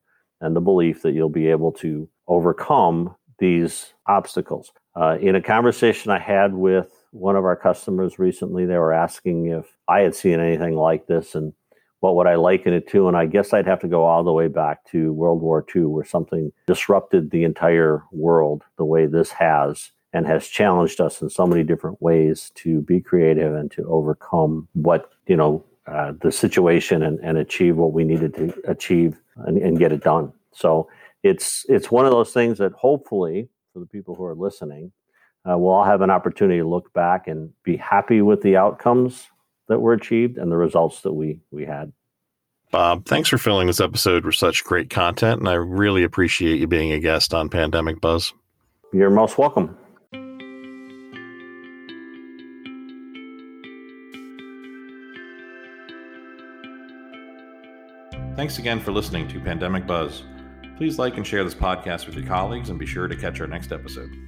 and 0.41 0.55
the 0.55 0.61
belief 0.61 1.01
that 1.01 1.13
you'll 1.13 1.29
be 1.29 1.47
able 1.47 1.71
to 1.71 2.07
overcome 2.27 3.15
these 3.39 3.93
obstacles. 4.07 4.71
Uh, 4.95 5.17
in 5.19 5.35
a 5.35 5.41
conversation 5.41 6.11
I 6.11 6.19
had 6.19 6.53
with 6.53 6.89
one 7.11 7.35
of 7.35 7.45
our 7.45 7.55
customers 7.55 8.19
recently, 8.19 8.65
they 8.65 8.77
were 8.77 8.93
asking 8.93 9.47
if 9.47 9.65
I 9.87 10.01
had 10.01 10.15
seen 10.15 10.39
anything 10.39 10.75
like 10.75 11.07
this 11.07 11.35
and 11.35 11.53
what 11.99 12.15
would 12.15 12.27
I 12.27 12.35
liken 12.35 12.73
it 12.73 12.87
to? 12.89 13.07
And 13.07 13.17
I 13.17 13.25
guess 13.25 13.53
I'd 13.53 13.65
have 13.65 13.79
to 13.79 13.87
go 13.87 14.05
all 14.05 14.23
the 14.23 14.31
way 14.31 14.47
back 14.47 14.85
to 14.91 15.13
World 15.13 15.41
War 15.41 15.65
II, 15.75 15.83
where 15.85 16.05
something 16.05 16.51
disrupted 16.67 17.31
the 17.31 17.43
entire 17.43 18.03
world 18.11 18.63
the 18.77 18.85
way 18.85 19.07
this 19.07 19.31
has 19.31 19.91
and 20.13 20.27
has 20.27 20.47
challenged 20.47 21.01
us 21.01 21.21
in 21.21 21.29
so 21.29 21.45
many 21.47 21.63
different 21.63 22.01
ways 22.01 22.51
to 22.55 22.81
be 22.81 23.01
creative 23.01 23.55
and 23.55 23.71
to 23.71 23.83
overcome 23.85 24.67
what 24.73 25.09
you 25.25 25.35
know 25.35 25.63
uh, 25.87 26.13
the 26.21 26.31
situation 26.31 27.03
and, 27.03 27.19
and 27.19 27.37
achieve 27.37 27.77
what 27.77 27.93
we 27.93 28.03
needed 28.03 28.33
to 28.35 28.53
achieve 28.67 29.19
and, 29.37 29.57
and 29.57 29.79
get 29.79 29.91
it 29.91 30.03
done 30.03 30.31
so 30.53 30.87
it's 31.23 31.65
it's 31.69 31.91
one 31.91 32.05
of 32.05 32.11
those 32.11 32.31
things 32.31 32.57
that 32.57 32.71
hopefully 32.73 33.49
for 33.73 33.79
the 33.79 33.85
people 33.85 34.15
who 34.15 34.23
are 34.23 34.35
listening 34.35 34.91
uh, 35.49 35.57
we'll 35.57 35.73
all 35.73 35.83
have 35.83 36.01
an 36.01 36.09
opportunity 36.09 36.59
to 36.59 36.67
look 36.67 36.91
back 36.93 37.27
and 37.27 37.51
be 37.63 37.77
happy 37.77 38.21
with 38.21 38.41
the 38.41 38.57
outcomes 38.57 39.27
that 39.67 39.79
were 39.79 39.93
achieved 39.93 40.37
and 40.37 40.51
the 40.51 40.57
results 40.57 41.01
that 41.01 41.13
we 41.13 41.39
we 41.51 41.65
had 41.65 41.91
Bob, 42.69 43.05
thanks 43.05 43.29
for 43.29 43.37
filling 43.37 43.67
this 43.67 43.79
episode 43.79 44.25
with 44.25 44.35
such 44.35 44.65
great 44.65 44.89
content, 44.89 45.39
and 45.39 45.47
I 45.47 45.53
really 45.53 46.03
appreciate 46.03 46.59
you 46.59 46.67
being 46.67 46.91
a 46.91 46.99
guest 46.99 47.33
on 47.33 47.47
Pandemic 47.47 48.01
Buzz. 48.01 48.33
You're 48.91 49.09
most 49.09 49.37
welcome. 49.37 49.77
Thanks 58.37 58.59
again 58.59 58.79
for 58.79 58.91
listening 58.91 59.27
to 59.29 59.39
Pandemic 59.39 59.87
Buzz. 59.87 60.21
Please 60.77 60.99
like 60.99 61.17
and 61.17 61.25
share 61.25 61.43
this 61.43 61.55
podcast 61.55 62.05
with 62.05 62.13
your 62.13 62.27
colleagues 62.27 62.69
and 62.69 62.77
be 62.77 62.85
sure 62.85 63.07
to 63.07 63.15
catch 63.15 63.41
our 63.41 63.47
next 63.47 63.71
episode. 63.71 64.26